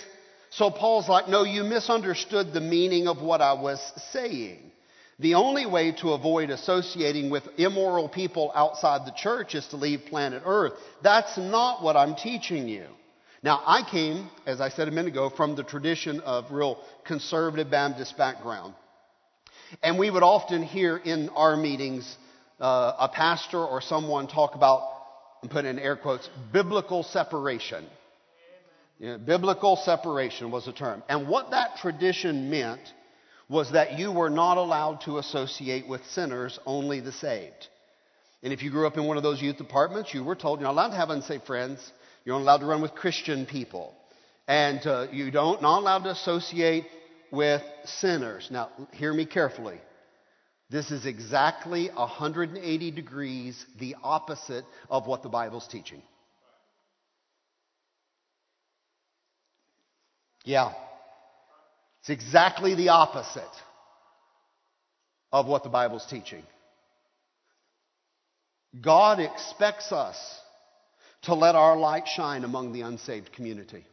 [0.52, 3.80] So Paul's like, no, you misunderstood the meaning of what I was
[4.12, 4.72] saying.
[5.20, 10.02] The only way to avoid associating with immoral people outside the church is to leave
[10.10, 10.74] planet Earth.
[11.02, 12.86] That's not what I'm teaching you.
[13.42, 17.70] Now, I came, as I said a minute ago, from the tradition of real conservative
[17.70, 18.74] Baptist background.
[19.82, 22.18] And we would often hear in our meetings
[22.60, 24.82] uh, a pastor or someone talk about,
[25.42, 27.86] and put in air quotes, biblical separation.
[29.00, 31.04] biblical separation was a term.
[31.08, 32.82] And what that tradition meant
[33.50, 37.68] was that you were not allowed to associate with sinners, only the saved.
[38.42, 40.68] And if you grew up in one of those youth departments, you were told you're
[40.68, 41.92] not allowed to have unsaved friends.
[42.24, 43.96] You're not allowed to run with Christian people.
[44.48, 46.86] And uh, you don't, not allowed to associate
[47.32, 48.48] with sinners.
[48.52, 49.80] Now, hear me carefully.
[50.70, 56.02] This is exactly 180 degrees the opposite of what the Bible's teaching.
[60.44, 60.74] Yeah.
[62.06, 63.42] It's exactly the opposite
[65.32, 66.44] of what the Bible's teaching.
[68.80, 70.16] God expects us
[71.24, 73.88] to let our light shine among the unsaved community.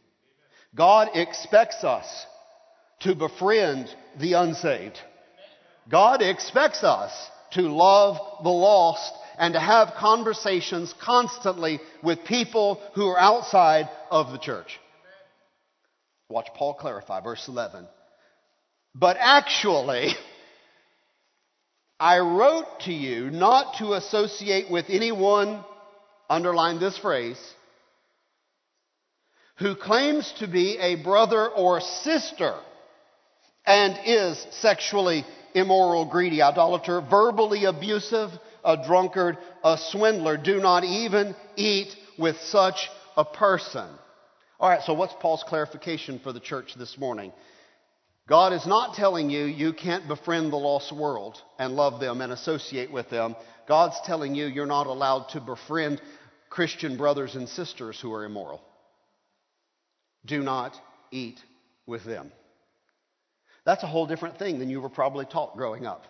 [0.75, 2.27] God expects us
[2.99, 3.89] to befriend
[4.19, 4.99] the unsaved.
[5.89, 7.11] God expects us
[7.53, 14.31] to love the lost and to have conversations constantly with people who are outside of
[14.31, 14.79] the church.
[16.29, 17.87] Watch Paul clarify, verse 11.
[18.95, 20.13] But actually,
[21.99, 25.63] I wrote to you not to associate with anyone,
[26.29, 27.39] underline this phrase,
[29.57, 32.55] who claims to be a brother or sister
[33.65, 38.29] and is sexually immoral, greedy, idolater, verbally abusive,
[38.65, 40.37] a drunkard, a swindler.
[40.37, 43.87] Do not even eat with such a person.
[44.59, 47.31] All right, so what's Paul's clarification for the church this morning?
[48.27, 52.31] God is not telling you you can't befriend the lost world and love them and
[52.31, 53.35] associate with them.
[53.67, 56.01] God's telling you you're not allowed to befriend
[56.49, 58.61] Christian brothers and sisters who are immoral.
[60.25, 60.73] Do not
[61.11, 61.39] eat
[61.85, 62.31] with them.
[63.65, 66.05] That's a whole different thing than you were probably taught growing up.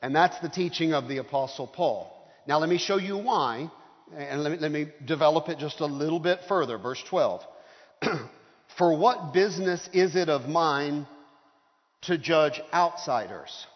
[0.00, 2.12] And that's the teaching of the Apostle Paul.
[2.48, 3.70] Now, let me show you why,
[4.16, 6.78] and let me, let me develop it just a little bit further.
[6.78, 7.42] Verse 12.
[8.78, 11.06] For what business is it of mine
[12.02, 13.66] to judge outsiders?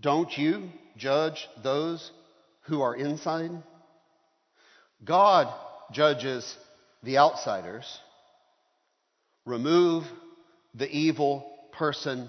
[0.00, 2.10] Don't you judge those
[2.62, 3.50] who are inside?
[5.04, 5.52] God
[5.92, 6.56] judges
[7.02, 7.98] the outsiders.
[9.44, 10.04] Remove
[10.74, 12.28] the evil person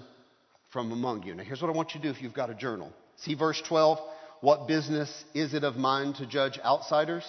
[0.72, 1.34] from among you.
[1.34, 2.92] Now, here's what I want you to do if you've got a journal.
[3.16, 3.98] See verse 12?
[4.40, 7.24] What business is it of mine to judge outsiders?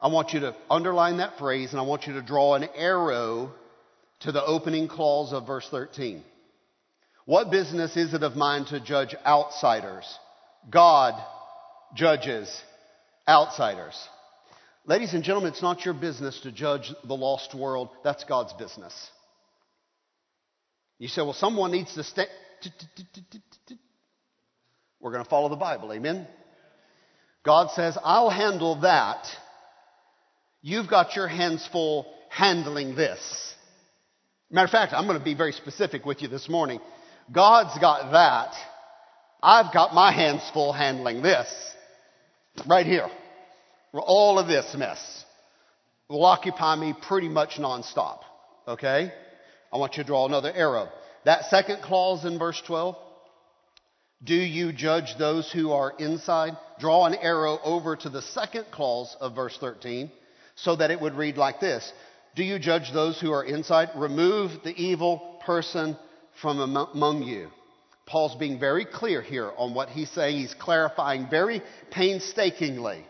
[0.00, 3.52] I want you to underline that phrase and I want you to draw an arrow
[4.24, 6.22] to the opening clause of verse 13.
[7.26, 10.04] What business is it of mine to judge outsiders?
[10.70, 11.14] God
[11.94, 12.62] judges
[13.28, 13.96] outsiders.
[14.86, 17.90] Ladies and gentlemen, it's not your business to judge the lost world.
[18.02, 18.94] That's God's business.
[20.98, 22.26] You say, well, someone needs to stay.
[25.00, 25.92] We're going to follow the Bible.
[25.92, 26.26] Amen?
[27.44, 29.26] God says, I'll handle that.
[30.62, 33.53] You've got your hands full handling this.
[34.54, 36.78] Matter of fact, I'm going to be very specific with you this morning.
[37.32, 38.54] God's got that.
[39.42, 41.52] I've got my hands full handling this.
[42.64, 43.08] Right here.
[43.92, 45.24] All of this mess
[46.08, 48.20] will occupy me pretty much nonstop.
[48.68, 49.12] Okay?
[49.72, 50.88] I want you to draw another arrow.
[51.24, 52.94] That second clause in verse 12.
[54.22, 56.52] Do you judge those who are inside?
[56.78, 60.12] Draw an arrow over to the second clause of verse 13
[60.54, 61.92] so that it would read like this.
[62.34, 63.90] Do you judge those who are inside?
[63.94, 65.96] Remove the evil person
[66.42, 67.48] from among you.
[68.06, 70.38] Paul's being very clear here on what he's saying.
[70.38, 73.04] He's clarifying very painstakingly.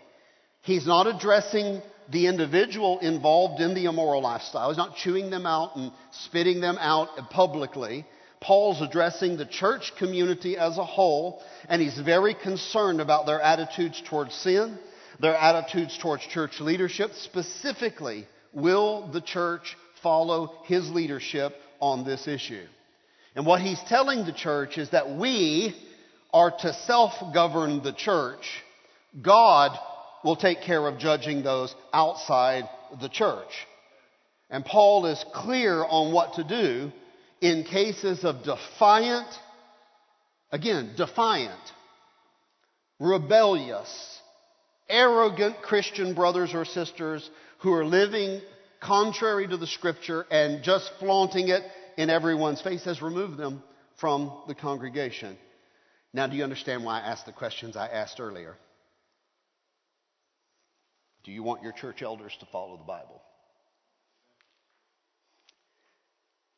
[0.63, 4.69] He's not addressing the individual involved in the immoral lifestyle.
[4.69, 8.05] He's not chewing them out and spitting them out publicly.
[8.41, 14.03] Paul's addressing the church community as a whole, and he's very concerned about their attitudes
[14.07, 14.79] towards sin,
[15.19, 17.13] their attitudes towards church leadership.
[17.15, 22.67] Specifically, will the church follow his leadership on this issue?
[23.35, 25.75] And what he's telling the church is that we
[26.33, 28.45] are to self govern the church.
[29.21, 29.79] God
[30.23, 32.69] will take care of judging those outside
[33.01, 33.51] the church.
[34.51, 36.93] And Paul is clear on what to do
[37.41, 39.29] in cases of defiant,
[40.51, 41.53] again, defiant,
[42.99, 44.21] rebellious,
[44.89, 47.29] arrogant Christian brothers or sisters
[47.65, 48.43] who are living
[48.79, 51.63] contrary to the scripture and just flaunting it
[51.97, 53.63] in everyone's face has removed them
[53.97, 55.39] from the congregation.
[56.13, 58.55] Now, do you understand why I asked the questions I asked earlier?
[61.25, 63.23] Do you want your church elders to follow the Bible?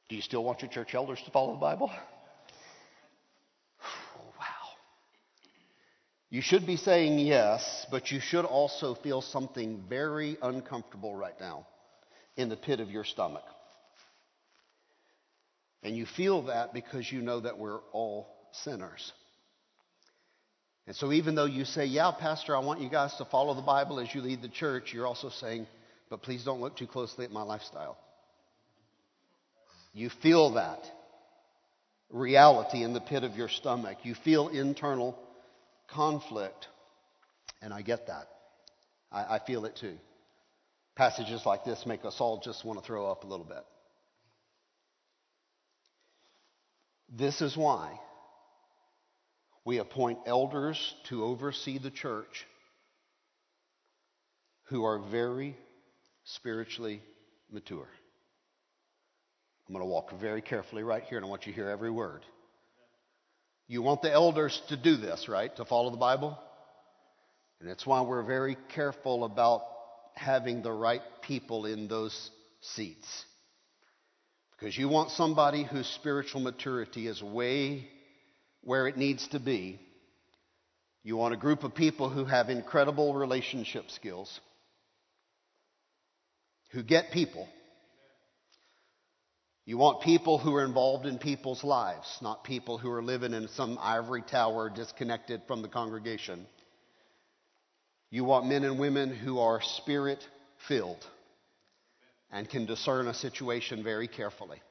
[0.09, 1.92] Do you still want your church elders to follow the Bible?
[6.29, 11.66] You should be saying yes, but you should also feel something very uncomfortable right now
[12.37, 13.45] in the pit of your stomach.
[15.83, 18.27] And you feel that because you know that we're all
[18.64, 19.12] sinners.
[20.89, 23.62] And so, even though you say, Yeah, Pastor, I want you guys to follow the
[23.62, 25.66] Bible as you lead the church, you're also saying,
[26.11, 27.99] But please don't look too closely at my lifestyle.
[29.93, 30.81] You feel that
[32.11, 33.99] reality in the pit of your stomach.
[34.03, 35.18] You feel internal
[35.89, 36.68] conflict.
[37.62, 38.28] And I get that.
[39.11, 39.97] I, I feel it too.
[40.97, 43.64] Passages like this make us all just want to throw up a little bit.
[47.09, 47.99] This is why
[49.64, 52.47] we appoint elders to oversee the church
[54.68, 55.57] who are very
[56.24, 57.01] spiritually
[57.51, 57.89] mature.
[59.68, 61.91] I'm going to walk very carefully right here, and I want you to hear every
[61.91, 62.22] word.
[63.68, 65.54] You want the elders to do this, right?
[65.56, 66.38] To follow the Bible?
[67.60, 69.62] And that's why we're very careful about
[70.14, 73.24] having the right people in those seats.
[74.52, 77.88] Because you want somebody whose spiritual maturity is way
[78.62, 79.80] where it needs to be.
[81.02, 84.40] You want a group of people who have incredible relationship skills,
[86.72, 87.48] who get people.
[89.66, 93.48] You want people who are involved in people's lives, not people who are living in
[93.48, 96.46] some ivory tower disconnected from the congregation.
[98.08, 100.24] You want men and women who are spirit
[100.68, 101.04] filled
[102.30, 104.62] and can discern a situation very carefully.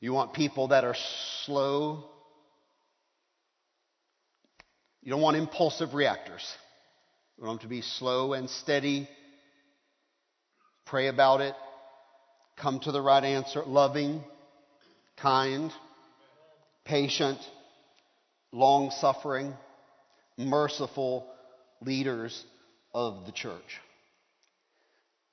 [0.00, 0.96] You want people that are
[1.44, 2.04] slow.
[5.02, 6.44] You don't want impulsive reactors.
[7.38, 9.08] You want them to be slow and steady.
[10.84, 11.54] Pray about it.
[12.56, 13.62] Come to the right answer.
[13.64, 14.22] Loving,
[15.16, 15.72] kind,
[16.84, 17.38] patient,
[18.52, 19.54] long suffering,
[20.36, 21.26] merciful
[21.80, 22.44] leaders
[22.94, 23.80] of the church.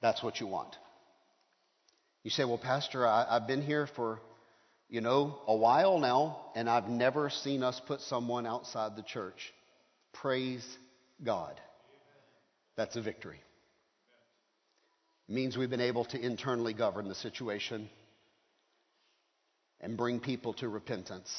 [0.02, 0.76] That's what you want.
[2.24, 4.20] You say, well, Pastor, I, have been here for,
[4.90, 9.54] you know, a while now, and I've never seen us put someone outside the church.
[10.14, 10.66] Praise
[11.24, 11.60] God.
[12.76, 13.40] That's a victory.
[15.32, 17.88] Means we've been able to internally govern the situation
[19.80, 21.32] and bring people to repentance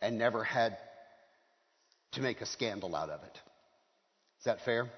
[0.00, 0.78] and never had
[2.12, 3.40] to make a scandal out of it.
[4.38, 4.88] Is that fair?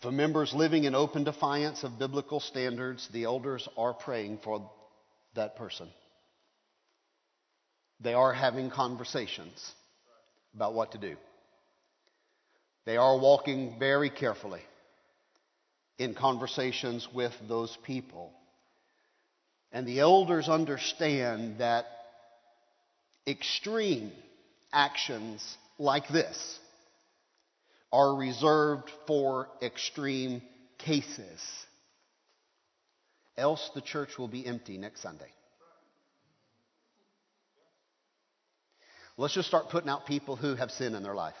[0.00, 4.70] For members living in open defiance of biblical standards, the elders are praying for
[5.34, 5.90] that person.
[8.00, 9.72] They are having conversations
[10.54, 11.16] about what to do.
[12.86, 14.62] They are walking very carefully
[15.98, 18.32] in conversations with those people.
[19.70, 21.86] And the elders understand that
[23.26, 24.12] extreme
[24.72, 25.42] actions
[25.78, 26.58] like this
[27.92, 30.42] are reserved for extreme
[30.78, 31.40] cases.
[33.36, 35.30] Else the church will be empty next Sunday.
[39.16, 41.34] Let's just start putting out people who have sin in their life.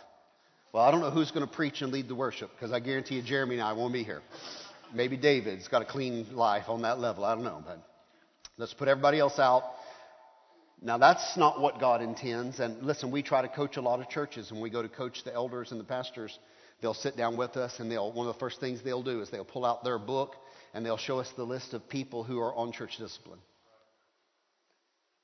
[0.72, 3.16] Well, I don't know who's going to preach and lead the worship because I guarantee
[3.16, 4.22] you Jeremy and I won't be here.
[4.94, 7.24] Maybe David's got a clean life on that level.
[7.24, 7.62] I don't know.
[7.64, 7.78] But
[8.56, 9.64] let's put everybody else out.
[10.80, 12.58] Now, that's not what God intends.
[12.58, 15.24] And listen, we try to coach a lot of churches, and we go to coach
[15.24, 16.36] the elders and the pastors.
[16.80, 19.30] They'll sit down with us, and they'll, one of the first things they'll do is
[19.30, 20.36] they'll pull out their book
[20.72, 23.38] and they'll show us the list of people who are on church discipline.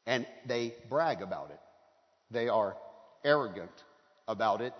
[0.06, 1.60] And they brag about it.
[2.30, 2.76] They are
[3.24, 3.72] arrogant
[4.28, 4.74] about it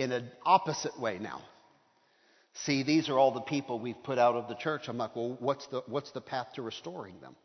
[0.00, 1.42] in an opposite way now.
[2.64, 4.88] See, these are all the people we've put out of the church.
[4.88, 7.36] I'm like, well, what's the, what's the path to restoring them?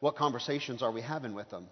[0.00, 1.66] What conversations are we having with them?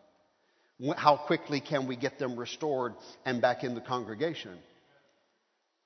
[0.96, 2.94] How quickly can we get them restored
[3.24, 4.57] and back in the congregation?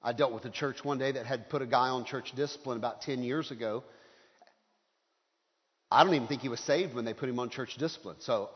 [0.02, 2.78] I dealt with a church one day that had put a guy on church discipline
[2.78, 3.84] about 10 years ago.
[5.90, 8.16] I don't even think he was saved when they put him on church discipline.
[8.20, 8.50] So,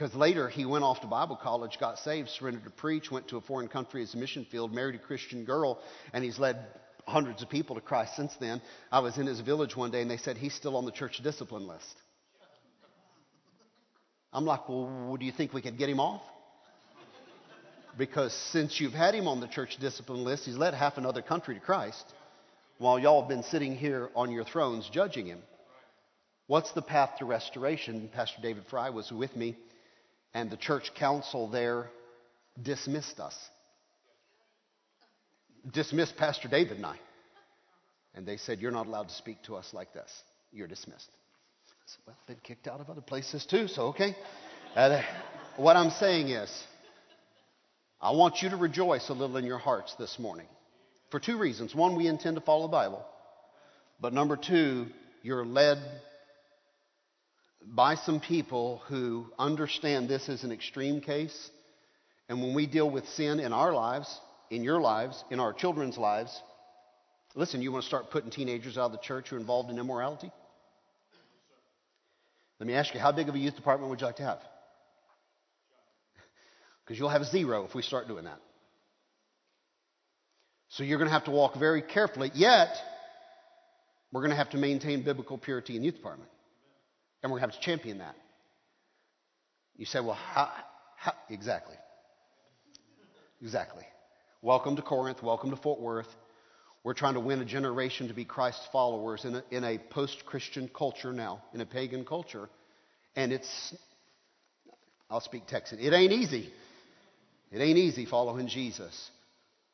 [0.00, 3.36] because later he went off to Bible college, got saved, surrendered to preach, went to
[3.36, 5.78] a foreign country as a mission field, married a Christian girl,
[6.14, 6.56] and he's led
[7.06, 8.62] hundreds of people to Christ since then.
[8.90, 11.20] I was in his village one day and they said he's still on the church
[11.22, 11.94] discipline list.
[14.32, 16.22] I'm like, well, do you think we could get him off?
[17.98, 21.56] Because since you've had him on the church discipline list, he's led half another country
[21.56, 22.06] to Christ
[22.78, 25.40] while y'all have been sitting here on your thrones judging him.
[26.46, 28.08] What's the path to restoration?
[28.14, 29.56] Pastor David Fry was with me,
[30.34, 31.88] and the church council there
[32.60, 33.36] dismissed us.
[35.72, 36.96] Dismissed Pastor David and I.
[38.14, 40.10] And they said, You're not allowed to speak to us like this.
[40.52, 44.16] You're dismissed I said, well, been kicked out of other places too, so okay.
[44.76, 45.02] Uh,
[45.56, 46.50] what I'm saying is,
[48.00, 50.46] I want you to rejoice a little in your hearts this morning
[51.10, 51.74] for two reasons.
[51.74, 53.04] One, we intend to follow the Bible.
[54.00, 54.86] But number two,
[55.22, 55.78] you're led
[57.66, 61.50] by some people who understand this is an extreme case.
[62.28, 65.98] And when we deal with sin in our lives, in your lives, in our children's
[65.98, 66.40] lives,
[67.34, 69.78] listen, you want to start putting teenagers out of the church who are involved in
[69.78, 70.30] immorality?
[72.58, 74.38] Let me ask you, how big of a youth department would you like to have?
[76.84, 78.40] Because you'll have zero if we start doing that.
[80.70, 82.32] So you're going to have to walk very carefully.
[82.34, 82.74] Yet,
[84.12, 86.30] we're going to have to maintain biblical purity in youth department.
[87.22, 88.14] And we're going to have to champion that.
[89.76, 90.50] You say, well, how,
[90.96, 91.12] how?
[91.28, 91.76] Exactly.
[93.42, 93.84] Exactly.
[94.42, 95.22] Welcome to Corinth.
[95.22, 96.08] Welcome to Fort Worth.
[96.82, 100.24] We're trying to win a generation to be Christ's followers in a, in a post
[100.24, 102.48] Christian culture now, in a pagan culture.
[103.16, 103.74] And it's,
[105.10, 106.50] I'll speak Texan, it ain't easy.
[107.52, 109.10] It ain't easy following Jesus.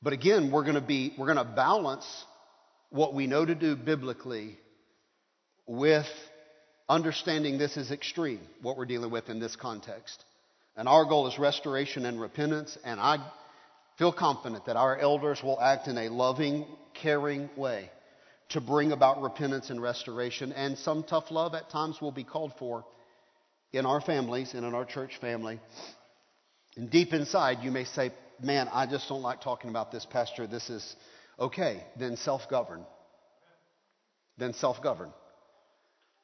[0.02, 2.06] But again, we're going to be, we're going to balance
[2.90, 4.58] what we know to do biblically
[5.66, 6.06] with
[6.88, 10.24] understanding this is extreme, what we're dealing with in this context.
[10.76, 13.18] And our goal is restoration and repentance, and I
[13.98, 17.90] feel confident that our elders will act in a loving, caring way
[18.50, 22.52] to bring about repentance and restoration, and some tough love at times will be called
[22.58, 22.84] for
[23.72, 25.58] in our families and in our church family.
[26.76, 28.12] And deep inside, you may say,
[28.42, 30.46] Man, I just don't like talking about this, Pastor.
[30.46, 30.96] This is
[31.40, 31.82] okay.
[31.98, 32.84] Then self govern.
[34.36, 35.10] Then self govern.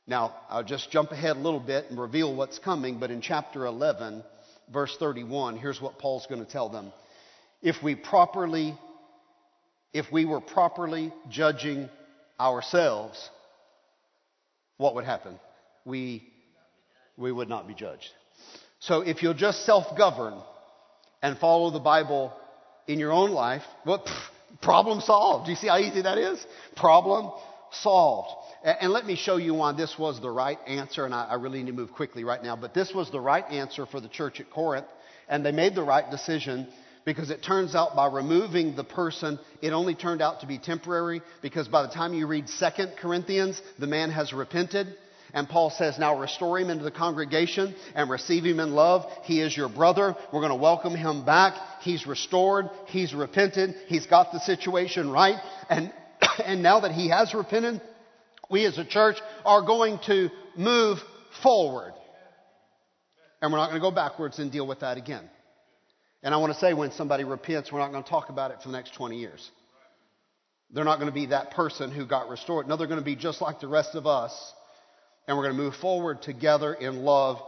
[0.07, 3.67] Now, I'll just jump ahead a little bit and reveal what's coming, but in chapter
[3.67, 4.25] 11,
[4.73, 6.93] verse 31, here's what Paul's going to tell them.
[7.63, 8.77] If we properly,
[9.93, 11.89] if we were properly judging
[12.41, 13.31] ourselves,
[14.77, 15.39] what would happen?
[15.85, 16.25] We,
[17.17, 18.11] we would not be judged.
[18.81, 20.35] So if you'll just self-govern
[21.23, 22.33] and follow the Bible
[22.89, 24.05] in your own life, well,
[24.61, 25.47] problem solved.
[25.47, 26.45] Do you see how easy that is?
[26.75, 27.31] Problem
[27.73, 28.31] solved.
[28.65, 31.71] And let me show you why this was the right answer, and I really need
[31.71, 34.51] to move quickly right now, but this was the right answer for the church at
[34.51, 34.87] Corinth,
[35.29, 36.69] and they made the right decision
[37.05, 41.21] because it turns out by removing the person, it only turned out to be temporary
[41.41, 42.67] because by the time you read 2
[43.01, 44.95] Corinthians, the man has repented.
[45.35, 49.11] And Paul says, now restore him into the congregation and receive him in love.
[49.23, 50.15] He is your brother.
[50.31, 51.55] We're going to welcome him back.
[51.81, 52.67] He's restored.
[52.87, 53.75] He's repented.
[53.87, 55.39] He's got the situation right.
[55.71, 55.93] And,
[56.45, 57.81] and now that he has repented,
[58.51, 60.99] we as a church are going to move
[61.43, 61.95] forward.
[63.41, 65.29] And we're not going to go backwards and deal with that again.
[66.23, 68.59] And I want to say when somebody repents, we're not going to talk about it
[68.63, 69.51] for the next 20 years.
[70.71, 72.69] They're not going to be that person who got restored.
[72.69, 74.33] No, they're going to be just like the rest of us.
[75.27, 77.39] And we're going to move forward together in love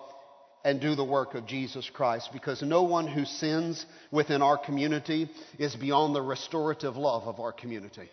[0.64, 5.30] and do the work of Jesus Christ because no one who sins within our community
[5.58, 8.08] is beyond the restorative love of our community.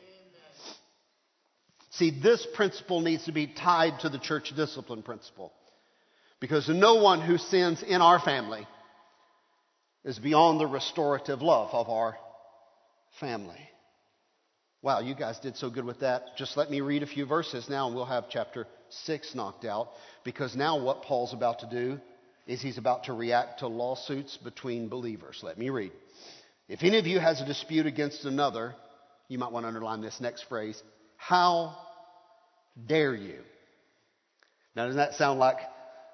[1.91, 5.51] See, this principle needs to be tied to the church discipline principle.
[6.39, 8.65] Because no one who sins in our family
[10.03, 12.17] is beyond the restorative love of our
[13.19, 13.59] family.
[14.81, 16.37] Wow, you guys did so good with that.
[16.37, 19.89] Just let me read a few verses now and we'll have chapter 6 knocked out.
[20.23, 21.99] Because now what Paul's about to do
[22.47, 25.41] is he's about to react to lawsuits between believers.
[25.43, 25.91] Let me read.
[26.67, 28.73] If any of you has a dispute against another,
[29.27, 30.81] you might want to underline this next phrase
[31.21, 31.75] how
[32.87, 33.37] dare you?
[34.75, 35.57] Now, doesn't that sound like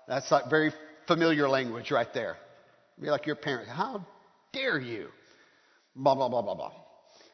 [0.06, 0.74] that's like very
[1.08, 2.36] familiar language right there?
[3.02, 3.72] Be like your parents.
[3.72, 4.06] How
[4.52, 5.08] dare you?
[5.96, 6.74] Blah, blah, blah, blah, blah.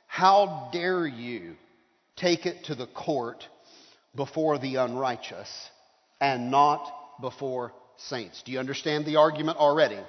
[0.05, 1.55] How dare you
[2.15, 3.43] take it to the court
[4.15, 5.49] before the unrighteous
[6.21, 6.87] and not
[7.21, 8.43] before saints?
[8.45, 9.99] Do you understand the argument already?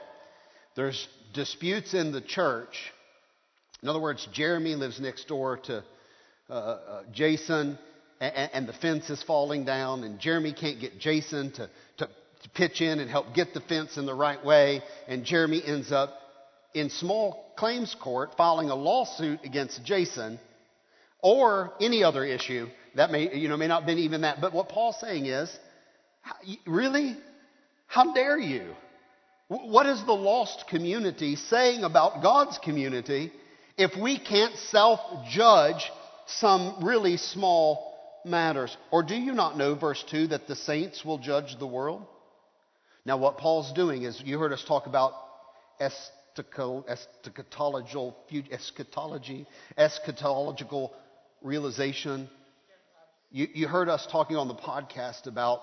[0.77, 2.93] There's disputes in the church.
[3.83, 5.83] In other words, Jeremy lives next door to
[6.49, 7.79] Uh, uh, Jason,
[8.21, 12.49] and, and, the fence is falling down, and Jeremy can't get Jason to, to, to
[12.55, 16.11] pitch in and help get the fence in the right way, and Jeremy ends up
[16.75, 20.39] in small claims court filing a lawsuit against Jason
[21.23, 24.41] or any other issue that may you know may not have been even that.
[24.41, 25.51] But what paul's saying is
[26.67, 27.17] really?
[27.87, 28.75] How dare you?
[29.49, 33.33] What is the lost community saying about god's community
[33.77, 35.91] if we can't self judge
[36.27, 37.95] some really small
[38.25, 38.77] matters.
[38.91, 42.07] Or do you not know, verse 2, that the saints will judge the world?
[43.05, 45.13] Now, what Paul's doing is, you heard us talk about
[45.81, 46.89] eschatological,
[48.51, 49.47] eschatology,
[49.77, 50.91] eschatological
[51.43, 52.31] realization.
[53.31, 55.61] You, you heard us talking on the podcast about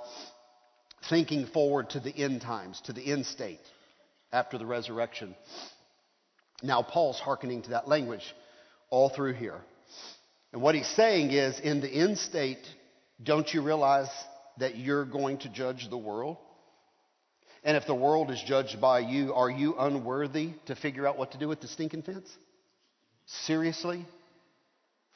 [1.10, 3.60] thinking forward to the end times, to the end state
[4.32, 5.36] after the resurrection.
[6.62, 8.24] Now, Paul's hearkening to that language
[8.92, 9.60] all through here.
[10.54, 12.68] And what he's saying is, in the end state,
[13.24, 14.10] don't you realize
[14.58, 16.38] that you're going to judge the world?
[17.64, 21.32] And if the world is judged by you, are you unworthy to figure out what
[21.32, 22.28] to do with the stinking fence?
[23.26, 24.06] Seriously?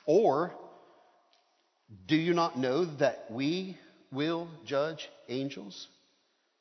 [0.06, 0.54] Or
[2.08, 3.78] do you not know that we
[4.12, 5.88] will judge angels?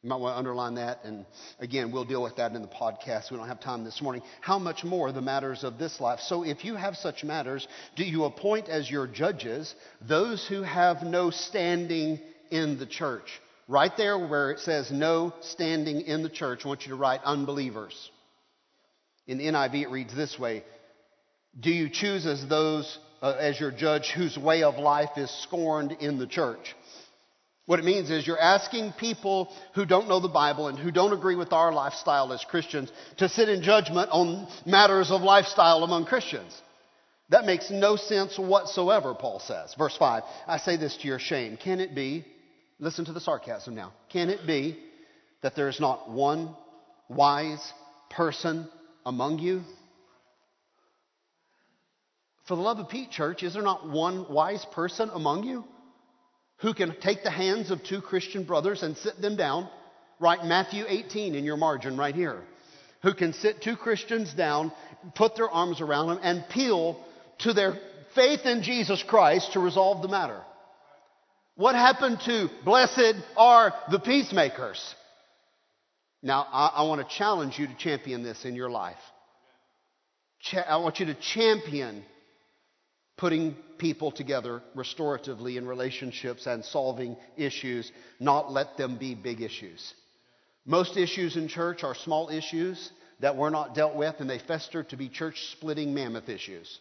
[0.05, 0.99] You might want to underline that.
[1.05, 1.25] And
[1.61, 3.31] again, we'll deal with that in the podcast.
[3.31, 4.21] We don't have time this morning.
[4.43, 6.21] How much more the matters of this life?
[6.21, 9.75] So if you have such matters, do you appoint as your judges
[10.07, 13.41] those who have no standing in the church?
[13.67, 17.23] Right there where it says no standing in the church, I want you to write
[17.25, 18.11] unbelievers.
[19.27, 20.65] In the NIV, it reads this way
[21.59, 25.93] Do you choose as those uh, as your judge whose way of life is scorned
[25.93, 26.77] in the church.
[27.67, 31.15] What it means is you're asking people who don't know the Bible and who don't
[31.15, 36.05] agree with our lifestyle as Christians to sit in judgment on matters of lifestyle among
[36.05, 36.61] Christians.
[37.31, 39.75] That makes no sense whatsoever, Paul says.
[39.79, 41.57] Verse 5 I say this to your shame.
[41.57, 42.27] Can it be,
[42.79, 44.79] listen to the sarcasm now, can it be
[45.41, 46.55] that there is not one
[47.09, 47.73] wise
[48.11, 48.69] person
[49.07, 49.63] among you?
[52.47, 55.65] For the love of Pete, church, is there not one wise person among you
[56.65, 59.69] who can take the hands of two Christian brothers and sit them down?
[60.19, 62.41] Write Matthew 18 in your margin right here.
[63.03, 64.73] Who can sit two Christians down,
[65.15, 66.99] put their arms around them, and appeal
[67.41, 67.79] to their
[68.15, 70.41] faith in Jesus Christ to resolve the matter.
[71.55, 74.95] What happened to blessed are the peacemakers?
[76.23, 78.97] Now, I, I want to challenge you to champion this in your life.
[80.67, 82.05] I want you to champion
[83.17, 87.91] putting people together restoratively in relationships and solving issues,
[88.21, 89.95] not let them be big issues.
[90.65, 92.91] Most issues in church are small issues
[93.21, 96.79] that were not dealt with, and they fester to be church splitting mammoth issues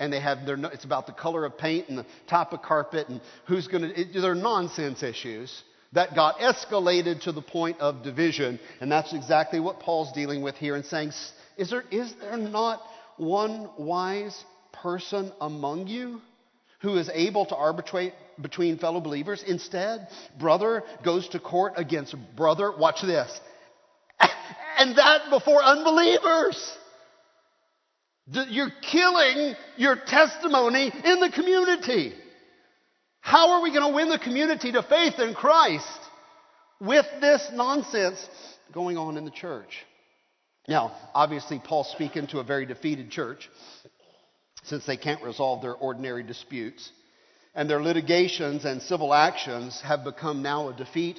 [0.00, 3.08] and they have their, it's about the color of paint and the type of carpet
[3.08, 5.62] and who's going to, they're nonsense issues
[5.92, 8.58] that got escalated to the point of division.
[8.80, 11.12] And that's exactly what Paul's dealing with here and saying,
[11.56, 12.80] is there, is there not
[13.18, 16.20] one wise person among you
[16.80, 19.42] who is able to arbitrate between fellow believers?
[19.46, 20.08] Instead,
[20.38, 22.72] brother goes to court against brother.
[22.76, 23.40] Watch this.
[24.78, 26.78] And that before unbelievers.
[28.48, 32.14] You're killing your testimony in the community.
[33.20, 35.86] How are we going to win the community to faith in Christ
[36.80, 38.26] with this nonsense
[38.72, 39.84] going on in the church?
[40.68, 43.50] Now, obviously, Paul's speaking to a very defeated church
[44.64, 46.90] since they can't resolve their ordinary disputes.
[47.54, 51.18] And their litigations and civil actions have become now a defeat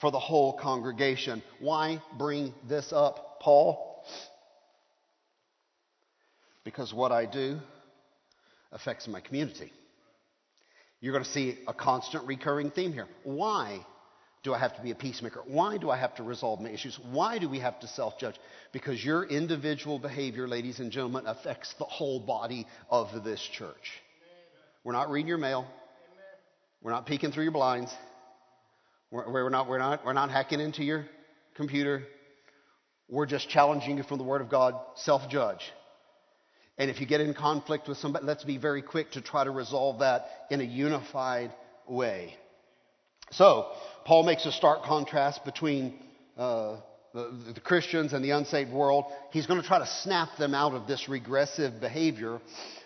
[0.00, 1.42] for the whole congregation.
[1.60, 3.86] Why bring this up, Paul?
[6.66, 7.60] because what I do
[8.72, 9.72] affects my community.
[11.00, 13.06] You're going to see a constant recurring theme here.
[13.22, 13.86] Why
[14.46, 15.42] do I have to be a peacemaker?
[15.44, 16.96] Why do I have to resolve my issues?
[17.10, 18.36] Why do we have to self judge?
[18.72, 24.00] Because your individual behavior, ladies and gentlemen, affects the whole body of this church.
[24.84, 25.66] We're not reading your mail.
[26.80, 27.92] We're not peeking through your blinds.
[29.10, 31.06] We're, we're, not, we're, not, we're not hacking into your
[31.56, 32.04] computer.
[33.08, 34.74] We're just challenging you from the Word of God.
[34.94, 35.72] Self judge.
[36.78, 39.50] And if you get in conflict with somebody, let's be very quick to try to
[39.50, 41.52] resolve that in a unified
[41.88, 42.36] way.
[43.32, 43.66] So,
[44.04, 45.98] Paul makes a stark contrast between
[46.36, 46.76] uh,
[47.12, 49.04] the, the, Christians and the unsaved world.
[49.32, 52.40] He's going to try to snap them out of this regressive behavior.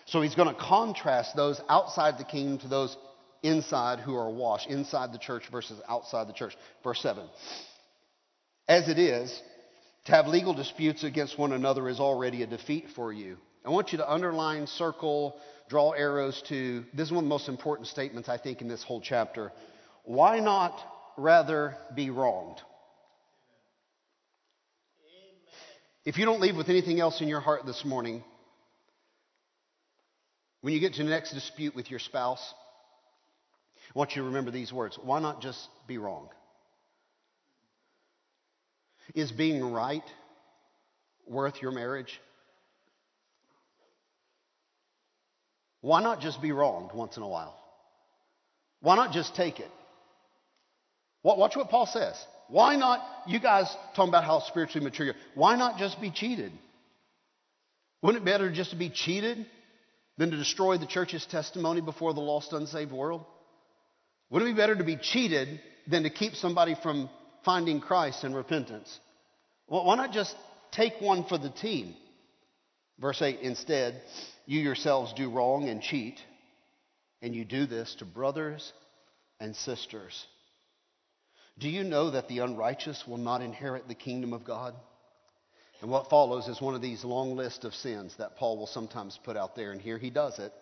[0.05, 2.97] So, he's going to contrast those outside the kingdom to those
[3.43, 6.55] inside who are washed, inside the church versus outside the church.
[6.83, 7.23] Verse 7.
[8.67, 9.41] As it is,
[10.05, 13.37] to have legal disputes against one another is already a defeat for you.
[13.63, 15.35] I want you to underline, circle,
[15.69, 18.83] draw arrows to this is one of the most important statements, I think, in this
[18.83, 19.51] whole chapter.
[20.03, 20.79] Why not
[21.17, 22.57] rather be wronged?
[26.03, 28.23] If you don't leave with anything else in your heart this morning,
[30.61, 32.53] when you get to the next dispute with your spouse,
[33.93, 34.97] I want you to remember these words.
[35.01, 36.29] Why not just be wrong?
[39.13, 40.03] Is being right
[41.27, 42.19] worth your marriage?
[45.81, 47.57] Why not just be wronged once in a while?
[48.79, 49.69] Why not just take it?
[51.23, 52.15] Watch what Paul says.
[52.47, 56.51] Why not, you guys talking about how spiritually mature you're, why not just be cheated?
[58.01, 59.45] Wouldn't it be better just to be cheated
[60.17, 63.23] than to destroy the church's testimony before the lost, unsaved world?
[64.29, 67.09] Wouldn't it be better to be cheated than to keep somebody from
[67.45, 68.99] finding Christ and repentance?
[69.67, 70.35] Well, why not just
[70.71, 71.95] take one for the team?
[72.99, 74.01] Verse 8, instead,
[74.45, 76.19] you yourselves do wrong and cheat,
[77.21, 78.73] and you do this to brothers
[79.39, 80.25] and sisters.
[81.59, 84.73] Do you know that the unrighteous will not inherit the kingdom of God?
[85.81, 89.19] And what follows is one of these long lists of sins that Paul will sometimes
[89.23, 90.53] put out there, and here he does it.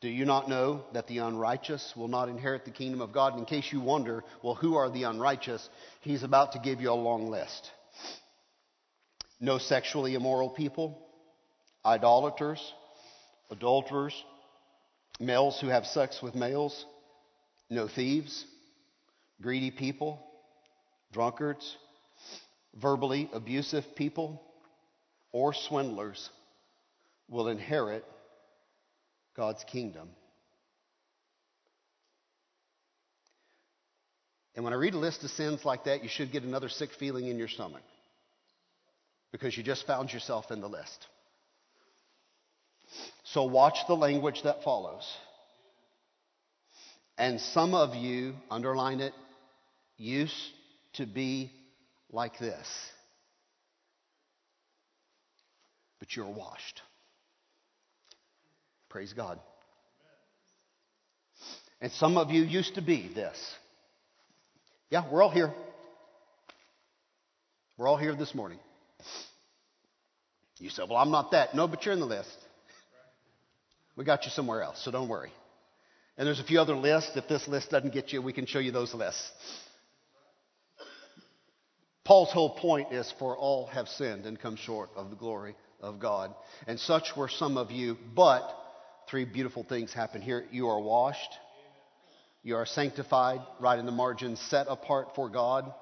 [0.00, 3.34] Do you not know that the unrighteous will not inherit the kingdom of God?
[3.34, 5.68] And in case you wonder, well, who are the unrighteous?
[6.00, 7.70] He's about to give you a long list.
[9.38, 10.98] No sexually immoral people,
[11.84, 12.60] idolaters,
[13.50, 14.14] adulterers,
[15.20, 16.84] males who have sex with males,
[17.70, 18.44] no thieves,
[19.42, 20.24] greedy people,
[21.12, 21.76] drunkards,
[22.80, 24.42] verbally abusive people,
[25.32, 26.30] or swindlers
[27.28, 28.04] will inherit
[29.36, 30.08] God's kingdom.
[34.54, 36.90] And when I read a list of sins like that, you should get another sick
[36.98, 37.82] feeling in your stomach
[39.32, 41.06] because you just found yourself in the list.
[43.24, 45.10] So watch the language that follows.
[47.16, 49.14] And some of you, underline it,
[50.02, 50.34] used
[50.94, 51.50] to be
[52.10, 52.68] like this.
[55.98, 56.82] But you're washed.
[58.88, 59.38] Praise God.
[61.80, 63.38] And some of you used to be this.
[64.90, 65.52] Yeah, we're all here.
[67.78, 68.58] We're all here this morning.
[70.58, 71.54] You said, Well, I'm not that.
[71.54, 72.36] No, but you're in the list.
[73.96, 75.32] We got you somewhere else, so don't worry.
[76.16, 77.12] And there's a few other lists.
[77.16, 79.32] If this list doesn't get you, we can show you those lists.
[82.04, 86.00] Paul's whole point is for all have sinned and come short of the glory of
[86.00, 86.34] God.
[86.66, 88.42] And such were some of you, but
[89.08, 90.44] three beautiful things happen here.
[90.50, 91.38] You are washed,
[92.42, 95.72] you are sanctified, right in the margin, set apart for God.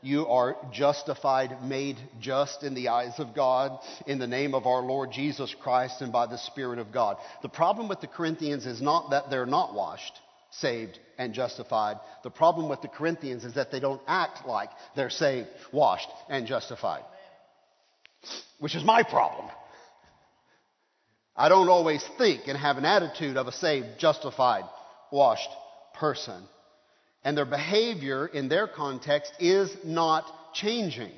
[0.00, 4.82] You are justified, made just in the eyes of God, in the name of our
[4.82, 7.16] Lord Jesus Christ and by the Spirit of God.
[7.42, 10.12] The problem with the Corinthians is not that they're not washed,
[10.60, 11.98] saved, and justified.
[12.22, 16.46] The problem with the Corinthians is that they don't act like they're saved, washed, and
[16.46, 17.04] justified.
[18.58, 19.50] Which is my problem.
[21.36, 24.64] I don't always think and have an attitude of a saved, justified,
[25.10, 25.50] washed
[25.94, 26.42] person.
[27.24, 30.24] And their behavior in their context is not
[30.54, 31.10] changing.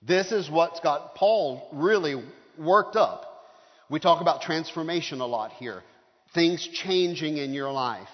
[0.00, 2.22] This is what's got Paul really
[2.58, 3.28] worked up.
[3.90, 5.82] We talk about transformation a lot here.
[6.34, 8.08] Things changing in your life.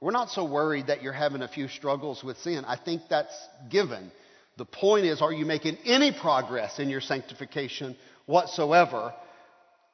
[0.00, 2.64] We're not so worried that you're having a few struggles with sin.
[2.64, 3.36] I think that's
[3.68, 4.10] given.
[4.56, 7.96] The point is, are you making any progress in your sanctification
[8.26, 9.12] whatsoever?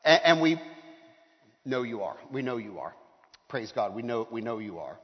[0.05, 0.61] And we
[1.65, 2.17] know you are.
[2.33, 2.95] We know you are.
[3.49, 3.95] Praise God.
[3.95, 4.97] We know, we know you are.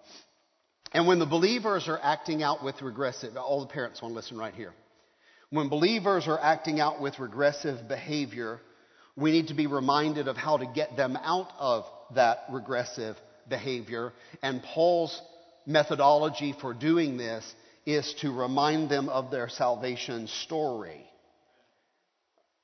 [0.92, 4.36] And when the believers are acting out with regressive, all the parents want to listen
[4.36, 4.72] right here.
[5.50, 8.60] When believers are acting out with regressive behavior,
[9.16, 11.84] we need to be reminded of how to get them out of
[12.14, 13.16] that regressive
[13.48, 14.12] behavior.
[14.42, 15.20] And Paul's
[15.66, 17.54] methodology for doing this
[17.86, 21.04] is to remind them of their salvation story.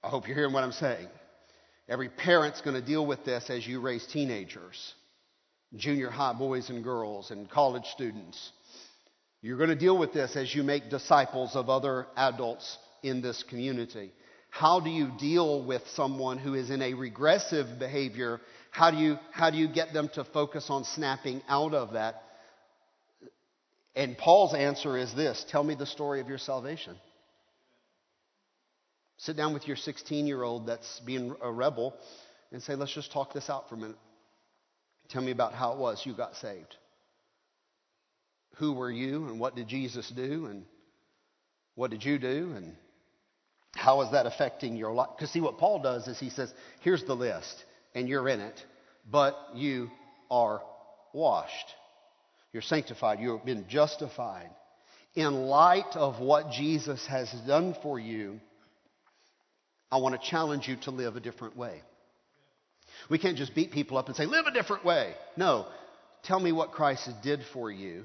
[0.02, 1.08] I hope you're hearing what I'm saying.
[1.88, 4.94] Every parent's going to deal with this as you raise teenagers
[5.76, 8.52] junior high boys and girls and college students.
[9.42, 13.42] You're going to deal with this as you make disciples of other adults in this
[13.44, 14.12] community.
[14.50, 18.40] How do you deal with someone who is in a regressive behavior?
[18.78, 22.22] How do you, how do you get them to focus on snapping out of that?
[23.96, 26.94] And Paul's answer is this tell me the story of your salvation.
[29.16, 31.92] Sit down with your 16 year old that's being a rebel
[32.52, 33.98] and say, let's just talk this out for a minute.
[35.08, 36.76] Tell me about how it was you got saved.
[38.58, 40.64] Who were you and what did Jesus do and
[41.74, 42.76] what did you do and
[43.74, 45.08] how is that affecting your life?
[45.16, 47.64] Because see, what Paul does is he says, here's the list
[47.94, 48.64] and you're in it,
[49.10, 49.90] but you
[50.30, 50.62] are
[51.12, 51.74] washed.
[52.52, 53.20] You're sanctified.
[53.20, 54.50] You've been justified.
[55.14, 58.40] In light of what Jesus has done for you,
[59.90, 61.80] I want to challenge you to live a different way.
[63.08, 65.14] We can't just beat people up and say, live a different way.
[65.36, 65.66] No.
[66.24, 68.04] Tell me what Christ did for you.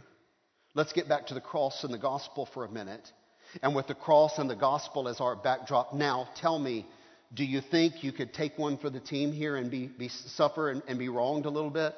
[0.75, 3.11] Let's get back to the cross and the gospel for a minute.
[3.61, 6.86] And with the cross and the gospel as our backdrop, now tell me,
[7.34, 10.69] do you think you could take one for the team here and be, be suffer
[10.69, 11.93] and, and be wronged a little bit?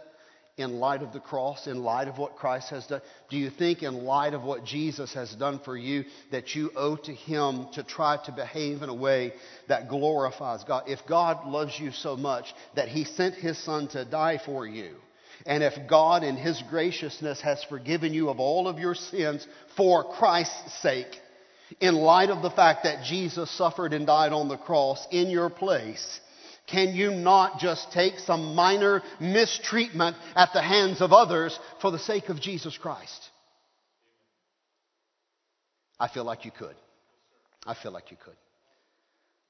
[0.58, 3.02] in light of the cross, in light of what Christ has done?
[3.30, 6.96] Do you think, in light of what Jesus has done for you, that you owe
[6.96, 9.34] to Him to try to behave in a way
[9.68, 10.86] that glorifies God?
[10.88, 14.96] If God loves you so much that He sent His Son to die for you,
[15.46, 20.06] and if God, in His graciousness, has forgiven you of all of your sins for
[20.14, 21.20] Christ's sake,
[21.80, 25.50] in light of the fact that Jesus suffered and died on the cross in your
[25.50, 26.20] place,
[26.68, 32.00] can you not just take some minor mistreatment at the hands of others for the
[32.00, 33.30] sake of Jesus Christ?
[36.00, 36.76] I feel like you could.
[37.66, 38.36] I feel like you could.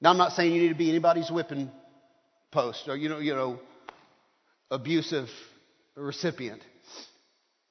[0.00, 1.70] Now, I'm not saying you need to be anybody's whipping
[2.50, 3.58] post or, you know, you know,
[4.70, 5.28] abusive
[5.96, 6.62] recipient.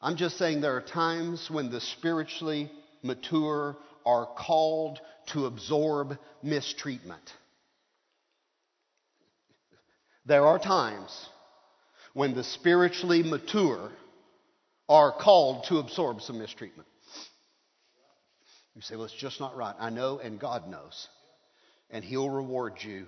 [0.02, 2.72] I'm just saying there are times when the spiritually
[3.04, 7.34] mature are called to absorb mistreatment.
[10.26, 11.30] There are times
[12.14, 13.92] when the spiritually mature
[14.88, 16.88] are called to absorb some mistreatment.
[18.76, 19.76] You say, well, it's just not right.
[19.80, 21.08] I know, and God knows.
[21.90, 23.06] And He'll reward you.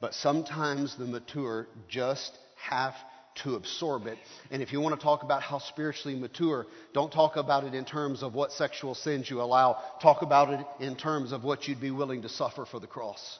[0.00, 2.38] But sometimes the mature just
[2.68, 2.94] have
[3.42, 4.18] to absorb it.
[4.50, 7.84] And if you want to talk about how spiritually mature, don't talk about it in
[7.84, 9.78] terms of what sexual sins you allow.
[10.00, 13.38] Talk about it in terms of what you'd be willing to suffer for the cross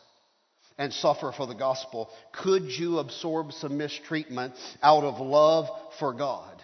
[0.79, 2.09] and suffer for the gospel.
[2.33, 5.69] Could you absorb some mistreatment out of love
[5.99, 6.63] for God?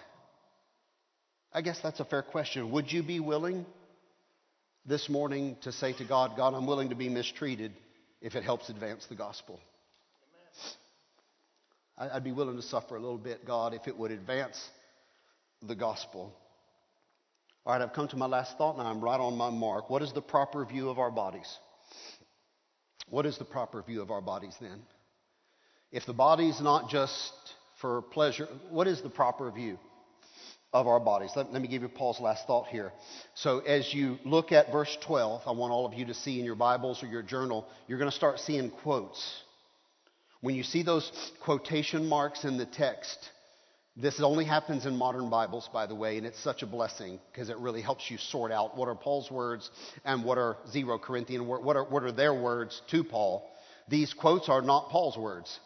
[1.53, 2.70] I guess that's a fair question.
[2.72, 3.66] Would you be willing
[4.87, 7.72] this morning to say to God, God, I'm willing to be mistreated
[8.20, 9.61] if it helps advance the gospel?
[11.97, 14.68] I'd be willing to suffer a little bit, God, if it would advance
[15.62, 16.34] the gospel.
[17.64, 18.84] All right, I've come to my last thought now.
[18.84, 19.88] I'm right on my mark.
[19.88, 21.59] What is the proper view of our bodies?
[23.09, 24.82] What is the proper view of our bodies then?
[25.92, 27.32] If the body's not just
[27.80, 29.78] for pleasure, what is the proper view
[30.72, 31.30] of our bodies?
[31.36, 32.92] Let, let, me give you Paul's last thought here.
[33.34, 36.45] So, as you look at verse 12, I want all of you to see in
[36.45, 39.43] your Bibles or your journal, you're going to start seeing quotes.
[40.45, 41.11] When you see those
[41.42, 43.16] quotation marks in the text,
[43.97, 47.49] this only happens in modern Bibles, by the way, and it's such a blessing because
[47.49, 49.70] it really helps you sort out what are Paul's words
[50.05, 53.51] and what are zero Corinthian what are, what are their words to Paul.
[53.88, 55.59] These quotes are not Paul's words.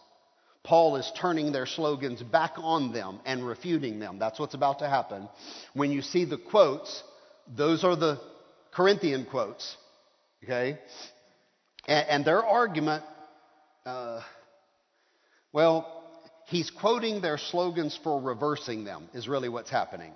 [0.62, 4.20] Paul is turning their slogans back on them and refuting them.
[4.20, 5.29] That's what's about to happen.
[5.74, 7.03] When you see the quotes,
[7.49, 8.20] those are the
[8.72, 9.76] Corinthian quotes,
[10.45, 10.79] okay?
[11.89, 13.03] And, and their argument.
[13.85, 14.20] Uh,
[15.59, 16.05] well,
[16.47, 20.13] he's quoting their slogans for reversing them, is really what's happening.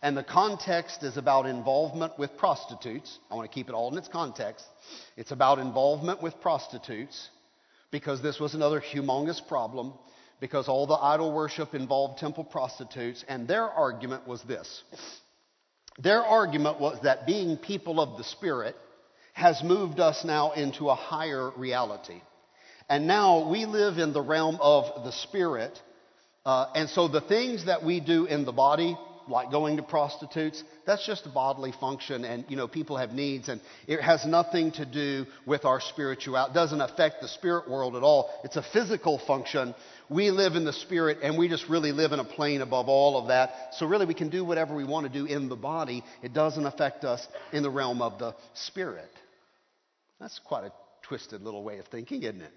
[0.00, 3.18] And the context is about involvement with prostitutes.
[3.28, 4.64] I want to keep it all in its context.
[5.16, 7.30] It's about involvement with prostitutes
[7.90, 9.92] because this was another humongous problem
[10.38, 13.24] because all the idol worship involved temple prostitutes.
[13.26, 14.84] And their argument was this
[15.98, 18.76] their argument was that being people of the Spirit
[19.32, 22.20] has moved us now into a higher reality.
[22.88, 25.80] And now we live in the realm of the spirit.
[26.44, 28.96] Uh, and so the things that we do in the body,
[29.28, 32.24] like going to prostitutes, that's just a bodily function.
[32.24, 36.52] And, you know, people have needs and it has nothing to do with our spirituality.
[36.52, 38.30] It doesn't affect the spirit world at all.
[38.44, 39.74] It's a physical function.
[40.08, 43.20] We live in the spirit and we just really live in a plane above all
[43.20, 43.50] of that.
[43.72, 46.04] So really we can do whatever we want to do in the body.
[46.22, 49.10] It doesn't affect us in the realm of the spirit.
[50.20, 50.72] That's quite a
[51.02, 52.52] twisted little way of thinking, isn't it?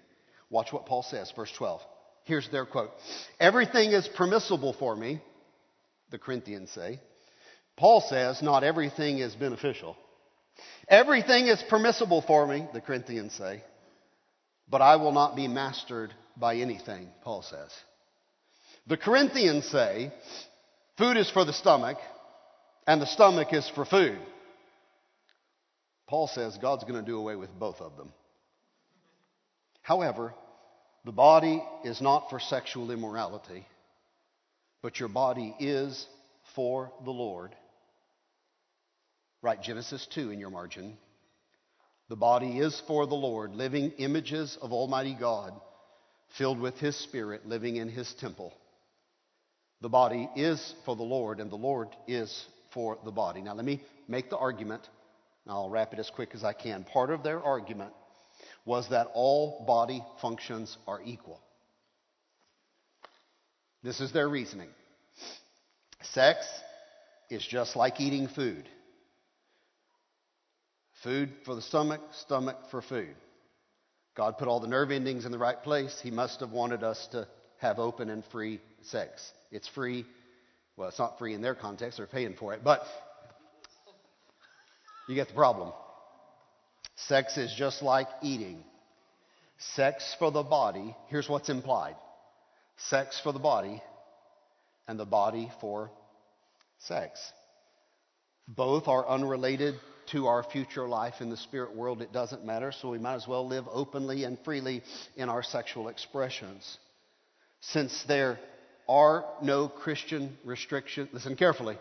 [0.50, 1.80] Watch what Paul says, verse 12.
[2.24, 2.90] Here's their quote
[3.38, 5.22] Everything is permissible for me,
[6.10, 7.00] the Corinthians say.
[7.76, 9.96] Paul says, Not everything is beneficial.
[10.88, 13.62] Everything is permissible for me, the Corinthians say,
[14.68, 17.70] but I will not be mastered by anything, Paul says.
[18.86, 20.12] The Corinthians say,
[20.98, 21.96] Food is for the stomach,
[22.86, 24.18] and the stomach is for food.
[26.06, 28.12] Paul says God's going to do away with both of them.
[29.82, 30.34] However,
[31.04, 33.66] the body is not for sexual immorality,
[34.82, 36.06] but your body is
[36.54, 37.54] for the Lord.
[39.42, 40.96] Write Genesis 2 in your margin.
[42.10, 45.52] The body is for the Lord, living images of Almighty God,
[46.36, 48.52] filled with His Spirit, living in His temple.
[49.80, 53.40] The body is for the Lord, and the Lord is for the body.
[53.40, 54.86] Now, let me make the argument.
[55.46, 56.84] I'll wrap it as quick as I can.
[56.84, 57.92] Part of their argument
[58.64, 61.40] was that all body functions are equal.
[63.82, 64.68] This is their reasoning.
[66.02, 66.46] Sex
[67.30, 68.68] is just like eating food.
[71.02, 73.14] Food for the stomach, stomach for food.
[74.16, 75.98] God put all the nerve endings in the right place.
[76.02, 77.26] He must have wanted us to
[77.58, 79.32] have open and free sex.
[79.50, 80.04] It's free.
[80.76, 82.82] Well, it's not free in their context, they're paying for it, but
[85.08, 85.72] you get the problem.
[87.06, 88.62] Sex is just like eating.
[89.58, 91.96] Sex for the body, here's what's implied
[92.88, 93.82] sex for the body,
[94.88, 95.90] and the body for
[96.78, 97.20] sex.
[98.48, 99.74] Both are unrelated
[100.12, 102.02] to our future life in the spirit world.
[102.02, 104.82] It doesn't matter, so we might as well live openly and freely
[105.16, 106.78] in our sexual expressions.
[107.60, 108.38] Since there
[108.88, 111.78] are no Christian restrictions, listen carefully.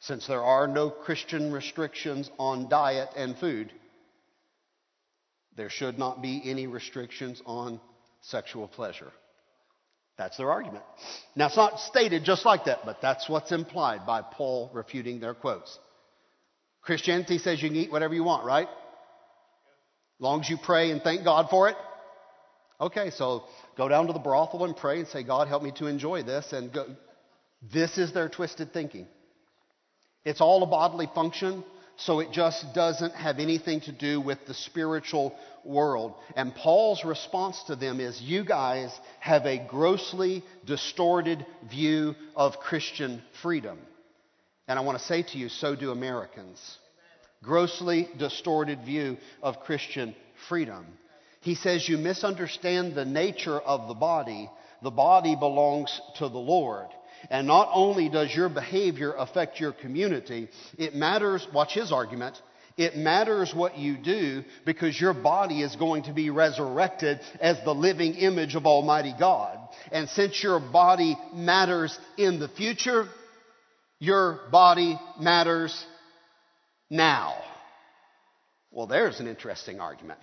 [0.00, 3.72] Since there are no Christian restrictions on diet and food,
[5.56, 7.80] there should not be any restrictions on
[8.22, 9.12] sexual pleasure.
[10.18, 10.84] That's their argument.
[11.34, 15.34] Now, it's not stated just like that, but that's what's implied by Paul refuting their
[15.34, 15.78] quotes.
[16.82, 18.68] Christianity says you can eat whatever you want, right?
[20.18, 21.76] Long as you pray and thank God for it.
[22.80, 23.44] Okay, so
[23.76, 26.52] go down to the brothel and pray and say, God, help me to enjoy this.
[26.52, 26.86] And go.
[27.72, 29.06] This is their twisted thinking.
[30.24, 31.64] It's all a bodily function.
[31.96, 35.34] So it just doesn't have anything to do with the spiritual
[35.64, 36.14] world.
[36.36, 38.90] And Paul's response to them is you guys
[39.20, 43.78] have a grossly distorted view of Christian freedom.
[44.68, 46.78] And I want to say to you, so do Americans.
[47.42, 50.14] Grossly distorted view of Christian
[50.48, 50.86] freedom.
[51.40, 54.50] He says you misunderstand the nature of the body.
[54.82, 56.88] The body belongs to the Lord.
[57.30, 60.48] And not only does your behavior affect your community,
[60.78, 62.40] it matters, watch his argument,
[62.76, 67.74] it matters what you do because your body is going to be resurrected as the
[67.74, 69.58] living image of Almighty God.
[69.90, 73.08] And since your body matters in the future,
[73.98, 75.84] your body matters
[76.90, 77.34] now.
[78.70, 80.20] Well, there's an interesting argument.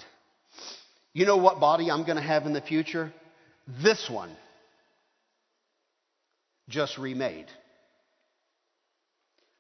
[1.14, 3.12] You know what body I'm going to have in the future?
[3.82, 4.36] This one
[6.70, 7.48] just remade.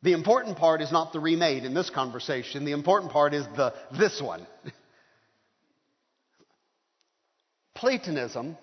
[0.01, 2.65] The important part is not the remade in this conversation.
[2.65, 4.45] The important part is the this one.
[7.75, 8.57] Platonism,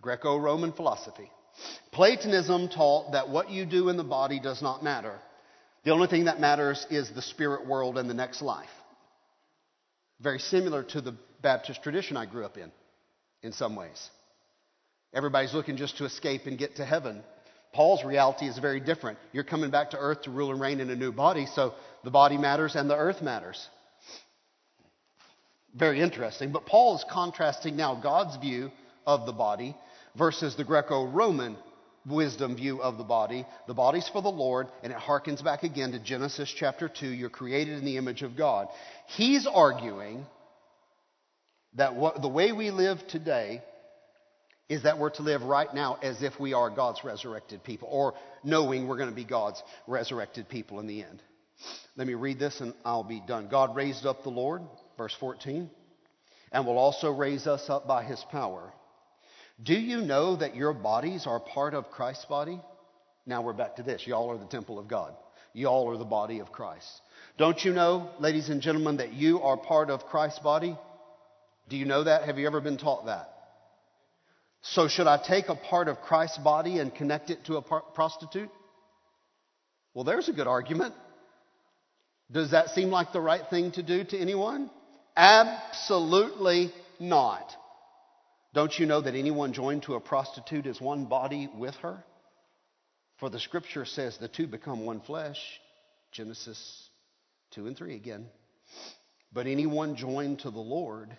[0.00, 1.30] Greco Roman philosophy,
[1.92, 5.18] Platonism taught that what you do in the body does not matter.
[5.84, 8.70] The only thing that matters is the spirit world and the next life.
[10.20, 12.72] Very similar to the Baptist tradition I grew up in,
[13.42, 14.10] in some ways.
[15.12, 17.22] Everybody's looking just to escape and get to heaven.
[17.74, 19.18] Paul's reality is very different.
[19.32, 22.10] You're coming back to earth to rule and reign in a new body, so the
[22.10, 23.68] body matters and the earth matters.
[25.74, 26.52] Very interesting.
[26.52, 28.70] But Paul is contrasting now God's view
[29.06, 29.76] of the body
[30.16, 31.56] versus the Greco Roman
[32.06, 33.44] wisdom view of the body.
[33.66, 37.08] The body's for the Lord, and it harkens back again to Genesis chapter 2.
[37.08, 38.68] You're created in the image of God.
[39.08, 40.26] He's arguing
[41.74, 43.62] that what, the way we live today
[44.68, 48.14] is that we're to live right now as if we are God's resurrected people, or
[48.42, 51.22] knowing we're going to be God's resurrected people in the end.
[51.96, 53.48] Let me read this and I'll be done.
[53.48, 54.62] God raised up the Lord,
[54.96, 55.70] verse 14,
[56.50, 58.72] and will also raise us up by his power.
[59.62, 62.60] Do you know that your bodies are part of Christ's body?
[63.26, 64.06] Now we're back to this.
[64.06, 65.14] Y'all are the temple of God.
[65.52, 66.88] Y'all are the body of Christ.
[67.38, 70.76] Don't you know, ladies and gentlemen, that you are part of Christ's body?
[71.68, 72.24] Do you know that?
[72.24, 73.33] Have you ever been taught that?
[74.68, 78.48] So, should I take a part of Christ's body and connect it to a prostitute?
[79.92, 80.94] Well, there's a good argument.
[82.32, 84.70] Does that seem like the right thing to do to anyone?
[85.14, 87.46] Absolutely not.
[88.54, 92.02] Don't you know that anyone joined to a prostitute is one body with her?
[93.18, 95.38] For the scripture says the two become one flesh.
[96.10, 96.88] Genesis
[97.52, 98.26] 2 and 3 again.
[99.30, 101.14] But anyone joined to the Lord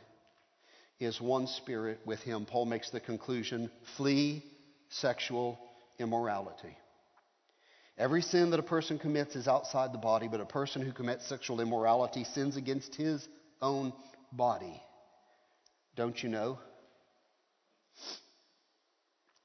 [1.00, 2.46] is one spirit with him.
[2.46, 4.44] Paul makes the conclusion flee
[4.90, 5.60] sexual
[6.00, 6.78] immorality.
[7.98, 11.28] Every sin that a person commits is outside the body, but a person who commits
[11.28, 13.26] sexual immorality sins against his
[13.62, 13.94] own
[14.34, 14.82] body.
[15.96, 16.60] Don't you know?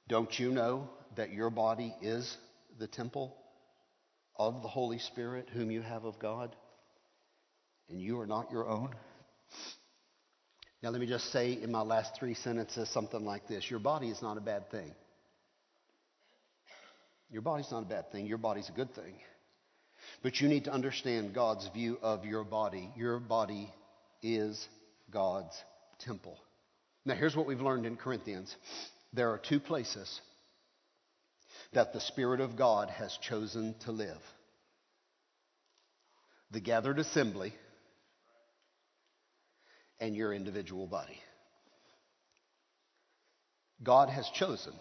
[0.08, 2.36] Don't you know that your body is
[2.80, 3.36] the temple
[4.36, 6.56] of the Holy Spirit, whom you have of God,
[7.88, 8.90] and you are not your own?
[10.82, 14.08] Now, let me just say in my last three sentences something like this Your body
[14.08, 14.92] is not a bad thing.
[17.30, 19.14] Your body's not a bad thing, your body's a good thing.
[20.22, 22.90] But you need to understand God's view of your body.
[22.96, 23.72] Your body
[24.22, 24.66] is
[25.10, 25.54] God's
[26.00, 26.36] temple.
[27.04, 28.54] Now, here's what we've learned in Corinthians
[29.12, 30.20] there are two places
[31.72, 34.20] that the Spirit of God has chosen to live
[36.50, 37.52] the gathered assembly
[40.00, 41.18] and your individual body.
[43.82, 44.72] God has chosen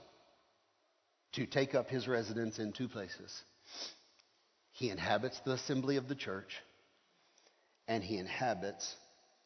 [1.34, 3.44] to take up his residence in two places.
[4.72, 6.56] He inhabits the assembly of the church,
[7.88, 8.96] and he inhabits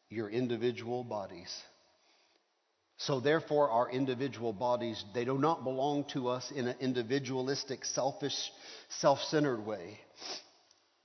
[0.10, 1.52] your individual bodies.
[2.98, 8.52] So, therefore, our individual bodies, they do not belong to us in an individualistic, selfish,
[9.00, 10.00] self centered way.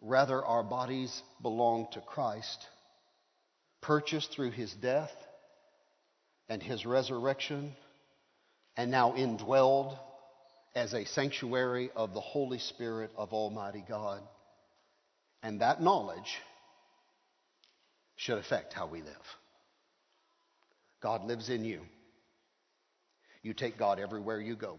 [0.01, 2.66] Rather, our bodies belong to Christ
[3.80, 5.12] purchased through his death
[6.48, 7.72] and his resurrection,
[8.76, 9.98] and now indwelled
[10.74, 14.22] as a sanctuary of the Holy Spirit of Almighty God.
[15.42, 16.38] And that knowledge
[18.16, 19.36] should affect how we live.
[21.00, 21.80] God lives in you.
[23.42, 24.78] You take God everywhere you go.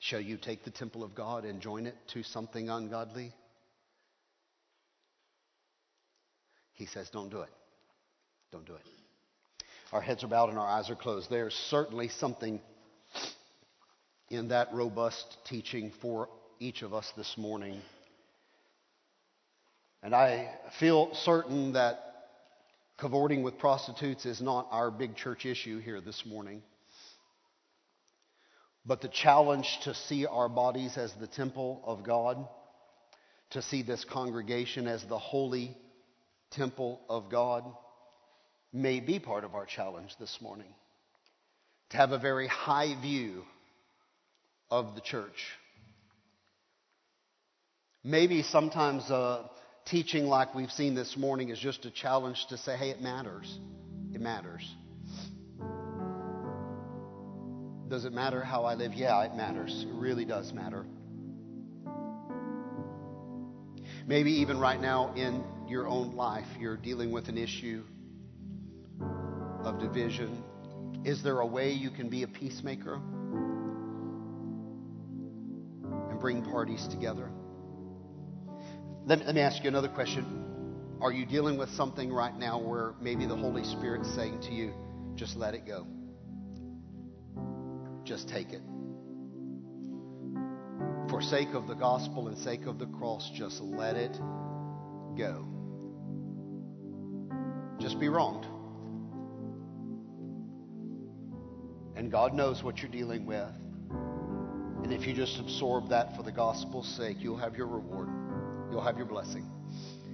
[0.00, 3.32] Shall you take the temple of God and join it to something ungodly?
[6.82, 7.50] He says, Don't do it.
[8.50, 8.82] Don't do it.
[9.92, 11.30] Our heads are bowed and our eyes are closed.
[11.30, 12.60] There's certainly something
[14.30, 16.28] in that robust teaching for
[16.58, 17.80] each of us this morning.
[20.02, 22.00] And I feel certain that
[22.98, 26.62] cavorting with prostitutes is not our big church issue here this morning.
[28.84, 32.44] But the challenge to see our bodies as the temple of God,
[33.50, 35.76] to see this congregation as the holy
[36.56, 37.64] temple of God,
[38.72, 40.74] may be part of our challenge this morning.
[41.90, 43.42] To have a very high view
[44.70, 45.50] of the church.
[48.02, 49.50] Maybe sometimes a
[49.84, 53.58] teaching like we've seen this morning is just a challenge to say, hey, it matters.
[54.14, 54.62] It matters.
[57.88, 58.94] Does it matter how I live?
[58.94, 59.84] Yeah, it matters.
[59.86, 60.86] It really does matter.
[64.06, 67.84] Maybe even right now in your own life, you're dealing with an issue
[69.64, 70.42] of division.
[71.04, 73.00] Is there a way you can be a peacemaker
[76.10, 77.30] and bring parties together?
[79.04, 80.96] Let me, ask you another question.
[81.00, 84.72] Are you dealing with something right now where maybe the Holy Spirit's saying to you,
[85.16, 85.86] just let it go?
[88.04, 88.60] just take it.
[91.12, 94.18] For sake of the gospel and sake of the cross, just let it
[95.14, 95.46] go.
[97.78, 98.46] Just be wronged.
[101.96, 103.52] And God knows what you're dealing with.
[103.90, 108.08] And if you just absorb that for the gospel's sake, you'll have your reward.
[108.70, 109.46] You'll have your blessing.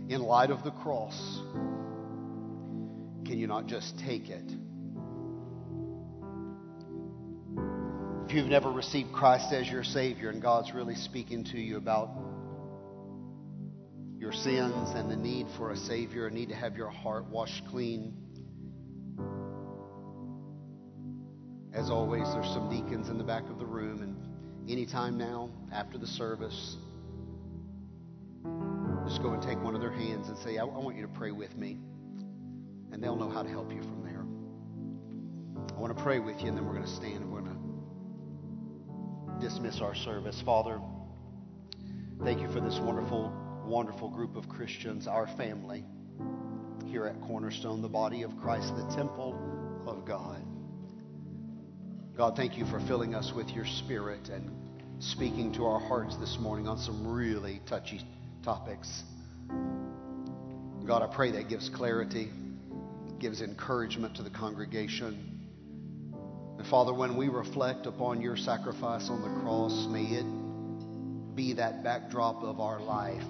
[0.09, 1.39] In light of the cross,
[3.25, 4.51] can you not just take it?
[8.29, 12.11] If you've never received Christ as your Savior and God's really speaking to you about
[14.19, 17.63] your sins and the need for a Savior, a need to have your heart washed
[17.71, 18.15] clean,
[21.73, 25.97] as always, there's some deacons in the back of the room, and anytime now, after
[25.97, 26.77] the service,
[29.07, 31.13] just go and take one of their hands and say, I, I want you to
[31.15, 31.79] pray with me.
[32.93, 34.27] And they'll know how to help you from there.
[35.75, 37.48] I want to pray with you, and then we're going to stand and we're going
[37.48, 37.48] to
[39.41, 40.41] dismiss our service.
[40.45, 40.81] Father,
[42.25, 43.33] thank you for this wonderful,
[43.65, 45.85] wonderful group of Christians, our family
[46.87, 49.39] here at Cornerstone, the body of Christ, the temple
[49.87, 50.43] of God.
[52.17, 54.51] God, thank you for filling us with your spirit and
[54.99, 58.01] speaking to our hearts this morning on some really touchy
[58.43, 59.05] topics.
[60.85, 62.31] God, I pray that gives clarity,
[63.21, 65.38] gives encouragement to the congregation.
[66.59, 70.27] And Father, when we reflect upon your sacrifice on the cross, may it
[71.37, 73.23] be that backdrop of our life,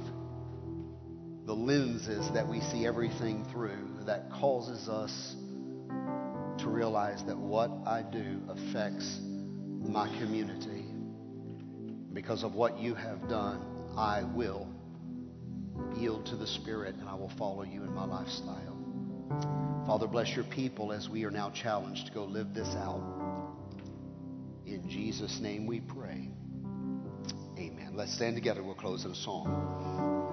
[1.44, 5.36] the lenses that we see everything through that causes us
[6.58, 10.86] to realize that what I do affects my community.
[12.14, 13.60] Because of what you have done,
[13.94, 14.66] I will
[15.96, 18.77] yield to the Spirit and I will follow you in my lifestyle.
[19.86, 23.02] Father, bless your people as we are now challenged to go live this out.
[24.66, 26.30] In Jesus' name we pray.
[27.58, 27.92] Amen.
[27.94, 28.62] Let's stand together.
[28.62, 30.28] We'll close in a song.